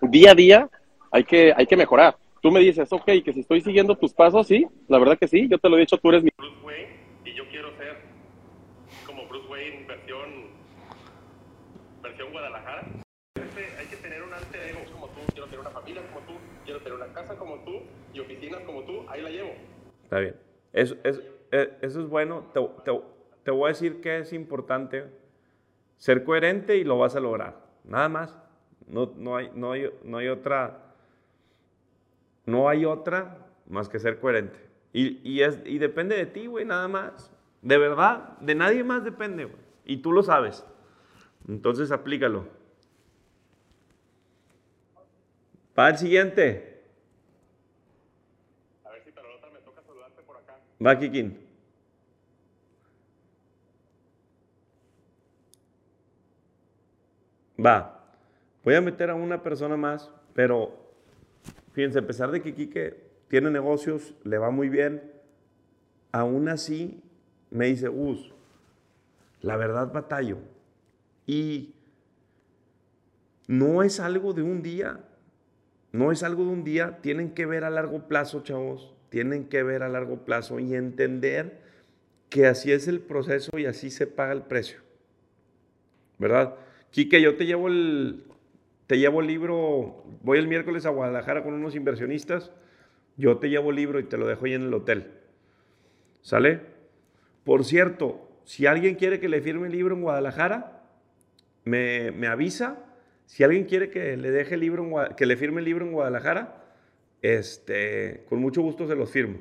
día 0.00 0.30
a 0.30 0.34
día 0.34 0.68
hay 1.10 1.24
que, 1.24 1.52
hay 1.56 1.66
que 1.66 1.76
mejorar. 1.76 2.16
Tú 2.40 2.52
me 2.52 2.60
dices, 2.60 2.92
ok, 2.92 3.04
que 3.24 3.32
si 3.32 3.40
estoy 3.40 3.60
siguiendo 3.60 3.96
tus 3.96 4.12
pasos, 4.12 4.46
sí, 4.46 4.64
la 4.86 4.98
verdad 4.98 5.18
que 5.18 5.26
sí, 5.26 5.48
yo 5.48 5.58
te 5.58 5.68
lo 5.68 5.76
he 5.76 5.80
dicho, 5.80 5.98
tú 5.98 6.10
eres 6.10 6.22
mi 6.22 6.30
Bruce 6.38 6.56
Wayne 6.64 6.88
y 7.24 7.34
yo 7.34 7.42
quiero 7.50 7.76
ser 7.76 7.96
como 9.04 9.26
Bruce 9.26 9.48
Wayne 9.48 9.84
versión, 9.88 10.28
versión 12.00 12.30
Guadalajara. 12.30 13.07
Hay 13.78 13.86
que 13.86 13.96
tener 13.96 14.22
un 14.22 14.32
alter 14.32 14.70
ego 14.70 14.80
como 14.92 15.06
tú, 15.08 15.20
quiero 15.32 15.46
tener 15.46 15.60
una 15.60 15.70
familia 15.70 16.02
como 16.12 16.26
tú, 16.26 16.32
quiero 16.64 16.80
tener 16.80 16.94
una 16.94 17.12
casa 17.12 17.36
como 17.36 17.56
tú 17.64 17.82
y 18.12 18.20
oficinas 18.20 18.60
como 18.62 18.82
tú, 18.84 19.04
ahí 19.08 19.22
la 19.22 19.30
llevo. 19.30 19.52
Está 20.04 20.18
bien. 20.20 20.36
Eso, 20.72 20.96
es, 21.04 21.20
eh, 21.52 21.78
eso 21.82 22.00
es 22.00 22.08
bueno. 22.08 22.44
Te, 22.52 22.60
te, 22.84 23.00
te, 23.44 23.50
voy 23.50 23.66
a 23.66 23.68
decir 23.68 24.00
que 24.00 24.18
es 24.18 24.32
importante 24.32 25.06
ser 25.96 26.24
coherente 26.24 26.76
y 26.76 26.84
lo 26.84 26.98
vas 26.98 27.16
a 27.16 27.20
lograr. 27.20 27.56
Nada 27.84 28.08
más. 28.08 28.38
No, 28.86 29.12
no, 29.16 29.36
hay, 29.36 29.50
no, 29.54 29.72
hay, 29.72 29.90
no 30.02 30.18
hay 30.18 30.28
otra. 30.28 30.94
No 32.46 32.68
hay 32.68 32.84
otra 32.84 33.46
más 33.66 33.88
que 33.88 33.98
ser 33.98 34.18
coherente. 34.18 34.58
Y, 34.92 35.20
y, 35.28 35.42
es, 35.42 35.60
y 35.66 35.78
depende 35.78 36.16
de 36.16 36.26
ti, 36.26 36.46
güey, 36.46 36.64
nada 36.64 36.88
más. 36.88 37.30
De 37.60 37.76
verdad, 37.76 38.38
de 38.38 38.54
nadie 38.54 38.82
más 38.84 39.04
depende, 39.04 39.44
güey. 39.44 39.62
Y 39.84 39.98
tú 39.98 40.12
lo 40.12 40.22
sabes. 40.22 40.64
Entonces 41.46 41.90
aplícalo. 41.90 42.46
Va 45.78 45.90
el 45.90 45.98
siguiente. 45.98 46.82
A 48.84 48.90
ver 48.90 49.02
si 49.04 49.12
pero 49.12 49.28
la 49.28 49.36
otra 49.36 49.50
me 49.50 49.60
toca 49.60 49.80
saludarte 49.82 50.22
por 50.22 50.36
acá. 50.36 50.58
Va, 50.84 50.98
Kikin. 50.98 51.38
Va. 57.64 57.94
Voy 58.64 58.74
a 58.74 58.80
meter 58.80 59.10
a 59.10 59.14
una 59.14 59.40
persona 59.42 59.76
más, 59.76 60.10
pero 60.34 60.76
fíjense, 61.72 62.00
a 62.00 62.06
pesar 62.06 62.30
de 62.32 62.42
que 62.42 62.54
Kike 62.54 63.08
tiene 63.28 63.50
negocios, 63.50 64.14
le 64.24 64.38
va 64.38 64.50
muy 64.50 64.68
bien, 64.68 65.12
aún 66.10 66.48
así 66.48 67.02
me 67.50 67.66
dice, 67.66 67.88
Us, 67.88 68.32
la 69.42 69.56
verdad 69.56 69.92
batallo. 69.92 70.38
Y 71.26 71.74
no 73.46 73.82
es 73.82 74.00
algo 74.00 74.32
de 74.32 74.42
un 74.42 74.62
día, 74.62 75.07
no 75.98 76.12
es 76.12 76.22
algo 76.22 76.44
de 76.44 76.50
un 76.50 76.62
día, 76.62 76.98
tienen 77.02 77.34
que 77.34 77.44
ver 77.44 77.64
a 77.64 77.70
largo 77.70 78.06
plazo, 78.06 78.44
chavos, 78.44 78.94
tienen 79.08 79.48
que 79.48 79.64
ver 79.64 79.82
a 79.82 79.88
largo 79.88 80.24
plazo 80.24 80.60
y 80.60 80.74
entender 80.74 81.58
que 82.28 82.46
así 82.46 82.70
es 82.70 82.86
el 82.86 83.00
proceso 83.00 83.58
y 83.58 83.66
así 83.66 83.90
se 83.90 84.06
paga 84.06 84.32
el 84.32 84.42
precio. 84.42 84.78
¿Verdad? 86.18 86.54
Quique, 86.92 87.20
yo 87.20 87.36
te 87.36 87.46
llevo 87.46 87.66
el, 87.66 88.24
te 88.86 88.98
llevo 88.98 89.20
el 89.20 89.26
libro, 89.26 90.04
voy 90.22 90.38
el 90.38 90.46
miércoles 90.46 90.86
a 90.86 90.90
Guadalajara 90.90 91.42
con 91.42 91.54
unos 91.54 91.74
inversionistas, 91.74 92.52
yo 93.16 93.38
te 93.38 93.50
llevo 93.50 93.70
el 93.70 93.76
libro 93.76 93.98
y 93.98 94.04
te 94.04 94.18
lo 94.18 94.28
dejo 94.28 94.46
ahí 94.46 94.54
en 94.54 94.62
el 94.62 94.74
hotel. 94.74 95.10
¿Sale? 96.22 96.60
Por 97.42 97.64
cierto, 97.64 98.28
si 98.44 98.66
alguien 98.66 98.94
quiere 98.94 99.18
que 99.18 99.28
le 99.28 99.40
firme 99.40 99.66
el 99.66 99.72
libro 99.72 99.96
en 99.96 100.02
Guadalajara, 100.02 100.84
me, 101.64 102.12
me 102.12 102.28
avisa. 102.28 102.84
Si 103.28 103.44
alguien 103.44 103.66
quiere 103.66 103.90
que 103.90 104.16
le 104.16 104.30
deje 104.30 104.54
el 104.54 105.14
que 105.14 105.26
le 105.26 105.36
firme 105.36 105.58
el 105.58 105.66
libro 105.66 105.84
en 105.84 105.92
Guadalajara, 105.92 106.64
este, 107.20 108.24
con 108.26 108.40
mucho 108.40 108.62
gusto 108.62 108.88
se 108.88 108.96
los 108.96 109.10
firmo. 109.10 109.38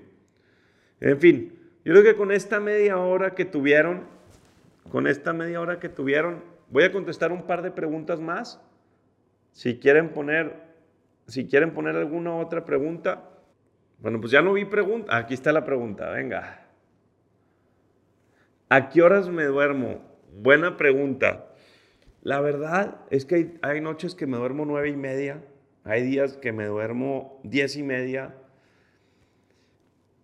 En 1.00 1.18
fin, 1.22 1.58
yo 1.86 1.94
creo 1.94 2.04
que 2.04 2.18
con 2.18 2.34
esta 2.34 2.60
media 2.60 2.98
hora 2.98 3.34
que 3.34 3.46
tuvieron, 3.46 4.04
con 4.92 5.08
esta 5.08 5.32
media 5.32 5.62
hora 5.62 5.80
que 5.80 5.88
tuvieron, 5.88 6.44
voy 6.70 6.84
a 6.84 6.92
contestar 6.92 7.32
un 7.32 7.48
par 7.48 7.62
de 7.62 7.72
preguntas 7.72 8.20
más. 8.20 8.60
Si 9.54 9.80
quieren 9.80 10.10
poner, 10.10 10.54
si 11.26 11.48
quieren 11.48 11.74
poner 11.74 11.96
alguna 11.96 12.36
otra 12.36 12.66
pregunta, 12.66 13.30
bueno, 14.00 14.20
pues 14.20 14.34
ya 14.34 14.42
no 14.42 14.52
vi 14.52 14.66
pregunta. 14.66 15.16
Aquí 15.16 15.34
está 15.34 15.54
la 15.54 15.64
pregunta, 15.64 16.10
venga. 16.10 16.68
¿A 18.68 18.90
qué 18.90 19.02
horas 19.02 19.30
me 19.30 19.46
duermo? 19.46 20.02
Buena 20.34 20.76
pregunta. 20.76 21.47
La 22.28 22.42
verdad 22.42 23.06
es 23.10 23.24
que 23.24 23.58
hay, 23.62 23.80
noches 23.80 24.14
que 24.14 24.28
me 24.28 24.36
duermo 24.36 24.66
nueve 24.66 24.90
y 24.90 24.98
media, 24.98 25.46
hay 25.86 26.04
días 26.04 26.36
que 26.36 26.52
me 26.52 26.66
duermo 26.66 27.40
diez 27.44 27.78
y 27.78 27.84
media. 27.84 28.36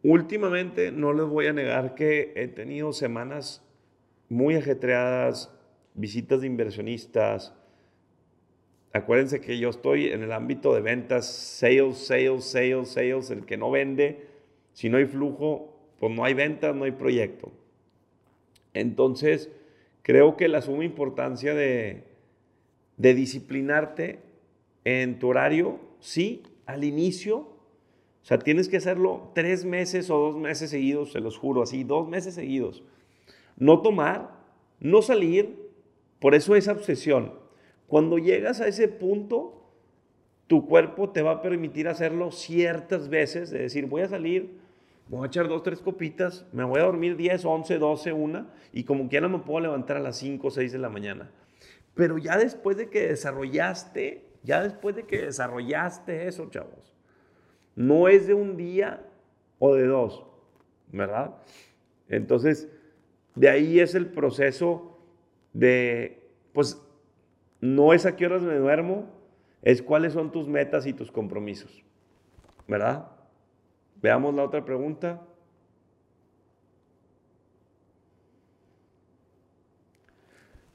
Últimamente 0.04 0.92
no 0.92 1.14
les 1.14 1.26
voy 1.26 1.48
a 1.48 1.54
negar 1.54 1.96
que 1.96 2.34
he 2.36 2.50
tenido 2.50 2.92
semanas 2.92 3.66
muy 4.28 4.56
ajetreadas, 4.56 5.50
visitas 5.94 6.42
de 6.42 6.48
inversionistas. 6.48 7.54
Acuérdense 8.92 9.40
que 9.40 9.58
yo 9.58 9.70
estoy 9.70 10.10
en 10.10 10.24
el 10.24 10.34
ámbito 10.34 10.76
de 10.76 10.82
ventas, 10.82 11.26
sales, 11.26 12.00
sales, 12.00 12.44
sales, 12.44 12.90
sales, 12.90 13.30
el 13.30 13.46
que 13.46 13.56
no 13.56 13.72
vende. 13.72 14.28
Si 14.74 14.90
no 14.90 14.98
hay 14.98 15.06
flujo, 15.06 15.74
pues 16.02 16.14
no 16.14 16.26
hay 16.26 16.34
ventas, 16.34 16.76
no 16.76 16.84
hay 16.84 16.92
proyecto. 16.92 17.54
Entonces, 18.74 19.50
creo 20.04 20.38
que 20.38 20.48
la 20.48 20.62
suma 20.62 20.86
importancia 20.86 21.56
de, 21.56 22.04
disciplinarte 22.98 24.20
en 24.84 25.18
tu 25.18 25.30
horario, 25.30 25.80
sí, 26.00 26.44
al 26.66 26.84
inicio, 26.84 27.38
o 27.38 28.26
sea, 28.26 28.38
tienes 28.38 28.70
que 28.70 28.78
hacerlo 28.78 29.32
tres 29.34 29.66
meses 29.66 30.10
o 30.10 30.18
dos 30.18 30.38
meses 30.38 30.70
seguidos, 30.70 31.12
se 31.12 31.20
los 31.20 31.38
juro, 31.38 31.64
así, 31.64 31.84
dos 31.84 32.08
meses 32.08 32.36
seguidos. 32.36 32.84
No 33.58 33.82
tomar, 33.82 34.40
no 34.80 35.02
salir, 35.02 35.72
por 36.20 36.36
eso 36.36 36.56
esa 36.56 36.72
obsesión. 36.72 37.34
Cuando 37.88 38.18
llegas 38.18 38.62
a 38.62 38.68
ese 38.68 38.88
punto, 38.88 39.64
tu 40.48 40.66
cuerpo 40.68 41.10
te 41.10 41.22
va 41.22 41.32
a 41.32 41.42
permitir 41.42 41.88
hacerlo 41.88 42.32
ciertas 42.32 43.10
veces, 43.10 43.50
de 43.50 43.60
decir, 43.60 43.88
voy 43.88 44.04
a 44.04 44.08
salir, 44.08 44.58
voy 45.08 45.24
a 45.24 45.28
echar 45.28 45.48
dos, 45.48 45.64
tres 45.64 45.80
copitas, 45.80 46.46
me 46.54 46.64
voy 46.64 46.80
a 46.80 46.84
dormir 46.84 47.16
10, 47.16 47.46
11, 47.46 47.78
12, 47.78 48.14
una, 48.14 48.48
y 48.72 48.84
como 48.84 49.10
quiera 49.10 49.28
me 49.28 49.40
puedo 49.40 49.60
levantar 49.60 49.98
a 49.98 50.00
las 50.00 50.18
5 50.18 50.48
o 50.48 50.52
6 50.52 50.72
de 50.72 50.78
la 50.80 50.90
mañana. 50.90 51.30
Pero 51.94 52.18
ya 52.18 52.38
después 52.38 52.78
de 52.78 52.90
que 52.90 53.08
desarrollaste, 53.08 54.26
ya 54.44 54.64
después 54.64 54.96
de 54.96 55.04
que 55.04 55.22
desarrollaste 55.24 56.28
eso, 56.28 56.50
chavos, 56.50 56.94
no 57.76 58.08
es 58.08 58.28
de 58.28 58.34
un 58.34 58.58
día 58.58 59.06
o 59.60 59.76
de 59.76 59.86
dos, 59.86 60.26
¿verdad? 60.92 61.36
Entonces, 62.10 62.70
de 63.36 63.50
ahí 63.50 63.80
es 63.80 63.96
el 63.96 64.08
proceso 64.08 65.00
de, 65.54 66.30
pues, 66.54 66.82
no 67.62 67.94
es 67.94 68.06
a 68.06 68.16
qué 68.16 68.26
horas 68.26 68.42
me 68.44 68.56
duermo, 68.56 69.10
es 69.62 69.82
cuáles 69.82 70.14
son 70.14 70.32
tus 70.32 70.48
metas 70.48 70.86
y 70.86 70.94
tus 70.94 71.12
compromisos, 71.12 71.84
¿verdad? 72.68 73.13
Veamos 74.04 74.36
la 74.36 74.44
otra 74.44 74.66
pregunta. 74.66 75.22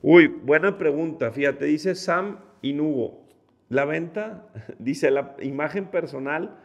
Uy, 0.01 0.29
buena 0.29 0.79
pregunta. 0.79 1.31
Fíjate, 1.31 1.67
dice 1.67 1.95
Sam 1.95 2.39
Inugo. 2.63 3.27
La 3.69 3.85
venta, 3.85 4.49
dice 4.79 5.11
la 5.11 5.37
imagen 5.43 5.89
personal, 5.89 6.59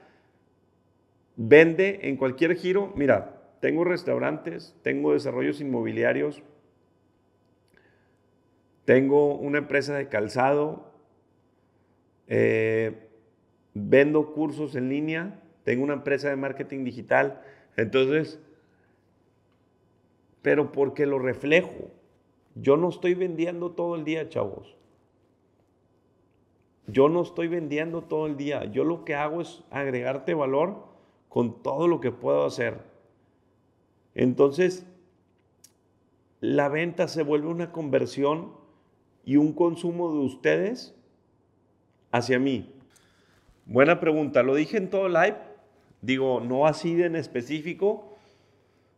vende 1.36 1.99
en 2.04 2.15
cualquier 2.15 2.56
giro. 2.56 2.93
Mira, 2.95 3.41
tengo 3.60 3.84
restaurantes, 3.84 4.73
tengo 4.84 5.12
desarrollos 5.12 5.60
inmobiliarios, 5.60 6.43
tengo 8.86 9.36
una 9.36 9.58
empresa 9.58 9.95
de 9.95 10.08
calzado, 10.08 10.93
eh, 12.28 13.10
vendo 13.73 14.34
cursos 14.34 14.76
en 14.78 14.88
línea, 14.88 15.42
tengo 15.63 15.84
una 15.84 15.93
empresa 15.93 16.30
de 16.30 16.36
marketing 16.36 16.84
digital. 16.84 17.41
Entonces, 17.78 18.39
pero 20.41 20.71
porque 20.71 21.06
lo 21.06 21.19
reflejo. 21.19 21.91
Yo 22.56 22.78
no 22.78 22.89
estoy 22.89 23.15
vendiendo 23.15 23.71
todo 23.71 23.95
el 23.95 24.04
día, 24.04 24.30
chavos. 24.30 24.76
Yo 26.86 27.10
no 27.10 27.21
estoy 27.21 27.47
vendiendo 27.47 28.04
todo 28.04 28.28
el 28.28 28.38
día. 28.38 28.65
Yo 28.65 28.84
lo 28.84 29.06
que 29.06 29.15
hago 29.15 29.41
es 29.41 29.63
agregarte 29.71 30.34
valor 30.34 30.86
con 31.30 31.63
todo 31.63 31.88
lo 31.88 31.99
que 31.99 32.12
puedo 32.12 32.45
hacer. 32.45 32.82
Entonces, 34.13 34.86
la 36.41 36.67
venta 36.67 37.08
se 37.08 37.23
vuelve 37.23 37.47
una 37.47 37.71
conversión 37.71 38.52
y 39.23 39.38
un 39.38 39.54
consumo 39.54 40.12
de 40.12 40.19
ustedes 40.19 40.93
hacia 42.12 42.38
mí. 42.38 42.69
Buena 43.65 44.02
pregunta. 44.02 44.43
Lo 44.43 44.54
dije 44.54 44.78
en 44.78 44.89
todo 44.89 45.08
live. 45.08 45.52
Digo, 46.03 46.41
no 46.41 46.67
así 46.67 46.95
de 46.95 47.05
en 47.05 47.15
específico. 47.15 48.17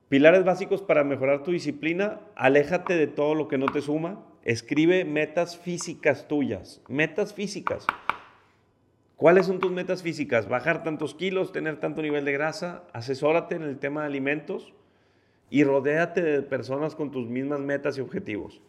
Pilares 0.10 0.44
básicos 0.44 0.82
para 0.82 1.04
mejorar 1.04 1.44
tu 1.44 1.52
disciplina. 1.52 2.20
Aléjate 2.36 2.96
de 2.96 3.06
todo 3.06 3.36
lo 3.36 3.48
que 3.48 3.60
no 3.60 3.68
te 3.68 3.82
suma. 3.82 4.26
Escribe 4.44 5.06
metas 5.06 5.56
físicas 5.56 6.28
tuyas. 6.28 6.82
Metas 6.90 7.36
físicas. 7.36 7.86
¿Cuáles 9.18 9.46
son 9.46 9.60
tus 9.60 9.72
metas 9.72 10.02
físicas? 10.02 10.50
Bajar 10.50 10.82
tantos 10.82 11.14
kilos, 11.14 11.52
tener 11.52 11.80
tanto 11.80 12.02
nivel 12.02 12.26
de 12.26 12.34
grasa. 12.34 12.86
Asesórate 12.92 13.54
en 13.54 13.62
el 13.62 13.78
tema 13.78 14.02
de 14.02 14.08
alimentos 14.08 14.74
y 15.52 15.64
rodéate 15.64 16.24
de 16.24 16.42
personas 16.42 16.96
con 16.96 17.12
tus 17.12 17.30
mismas 17.30 17.60
metas 17.60 18.00
y 18.00 18.02
objetivos. 18.02 18.64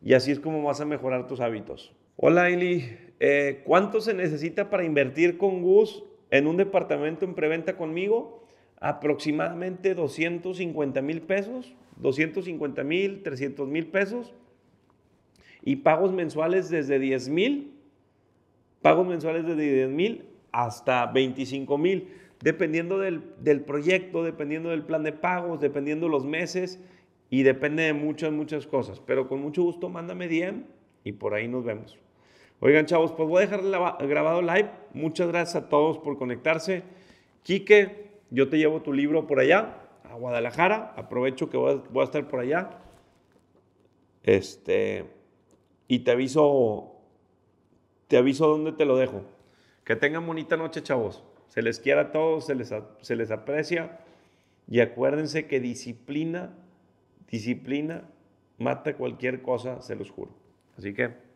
Y 0.00 0.14
así 0.14 0.30
es 0.30 0.38
como 0.38 0.62
vas 0.62 0.80
a 0.80 0.84
mejorar 0.84 1.26
tus 1.26 1.40
hábitos. 1.40 1.92
Hola, 2.14 2.50
Eli. 2.50 2.96
Eh, 3.18 3.62
¿Cuánto 3.64 4.00
se 4.00 4.14
necesita 4.14 4.70
para 4.70 4.84
invertir 4.84 5.38
con 5.38 5.60
Gus 5.60 6.04
en 6.30 6.46
un 6.46 6.56
departamento 6.56 7.24
en 7.24 7.34
preventa 7.34 7.76
conmigo? 7.76 8.44
Aproximadamente 8.80 9.94
250 9.94 11.00
mil 11.02 11.22
pesos, 11.22 11.74
250 11.96 12.84
mil, 12.84 13.22
300 13.22 13.68
mil 13.68 13.86
pesos. 13.86 14.34
Y 15.62 15.76
pagos 15.76 16.12
mensuales 16.12 16.68
desde 16.68 16.98
10 16.98 17.28
mil, 17.30 17.72
pagos 18.82 19.06
mensuales 19.06 19.46
desde 19.46 19.72
10 19.72 19.88
mil 19.90 20.24
hasta 20.52 21.06
25 21.06 21.78
mil, 21.78 22.08
dependiendo 22.40 22.98
del, 22.98 23.22
del 23.40 23.62
proyecto, 23.62 24.22
dependiendo 24.22 24.70
del 24.70 24.82
plan 24.82 25.02
de 25.02 25.12
pagos, 25.12 25.60
dependiendo 25.60 26.08
los 26.08 26.26
meses 26.26 26.80
y 27.30 27.42
depende 27.42 27.84
de 27.84 27.94
muchas, 27.94 28.32
muchas 28.32 28.66
cosas. 28.66 29.00
Pero 29.00 29.26
con 29.28 29.40
mucho 29.40 29.62
gusto 29.62 29.88
mándame 29.88 30.28
DM 30.28 30.64
y 31.02 31.12
por 31.12 31.34
ahí 31.34 31.48
nos 31.48 31.64
vemos. 31.64 31.98
Oigan, 32.66 32.86
chavos, 32.86 33.12
pues 33.12 33.28
voy 33.28 33.42
a 33.42 33.46
dejar 33.46 33.60
grabado 34.08 34.40
live. 34.40 34.70
Muchas 34.94 35.28
gracias 35.28 35.62
a 35.62 35.68
todos 35.68 35.98
por 35.98 36.16
conectarse. 36.16 36.82
Quique, 37.42 38.08
yo 38.30 38.48
te 38.48 38.56
llevo 38.56 38.80
tu 38.80 38.94
libro 38.94 39.26
por 39.26 39.38
allá, 39.38 39.82
a 40.02 40.14
Guadalajara. 40.14 40.94
Aprovecho 40.96 41.50
que 41.50 41.58
voy 41.58 41.82
a, 41.94 42.04
estar 42.04 42.26
por 42.26 42.40
allá. 42.40 42.70
Este, 44.22 45.04
y 45.88 45.98
te 45.98 46.12
aviso, 46.12 47.02
te 48.08 48.16
aviso 48.16 48.48
dónde 48.48 48.72
te 48.72 48.86
lo 48.86 48.96
dejo. 48.96 49.20
Que 49.84 49.94
tengan 49.94 50.26
bonita 50.26 50.56
noche, 50.56 50.82
chavos. 50.82 51.22
Se 51.48 51.60
les 51.60 51.78
quiera 51.80 52.00
a 52.00 52.12
todos, 52.12 52.46
se 52.46 52.54
les, 52.54 52.72
se 53.02 53.14
les 53.14 53.30
aprecia. 53.30 54.00
Y 54.66 54.80
acuérdense 54.80 55.46
que 55.46 55.60
disciplina, 55.60 56.56
disciplina 57.30 58.08
mata 58.56 58.96
cualquier 58.96 59.42
cosa, 59.42 59.82
se 59.82 59.96
los 59.96 60.10
juro. 60.10 60.30
Así 60.78 60.94
que 60.94 61.33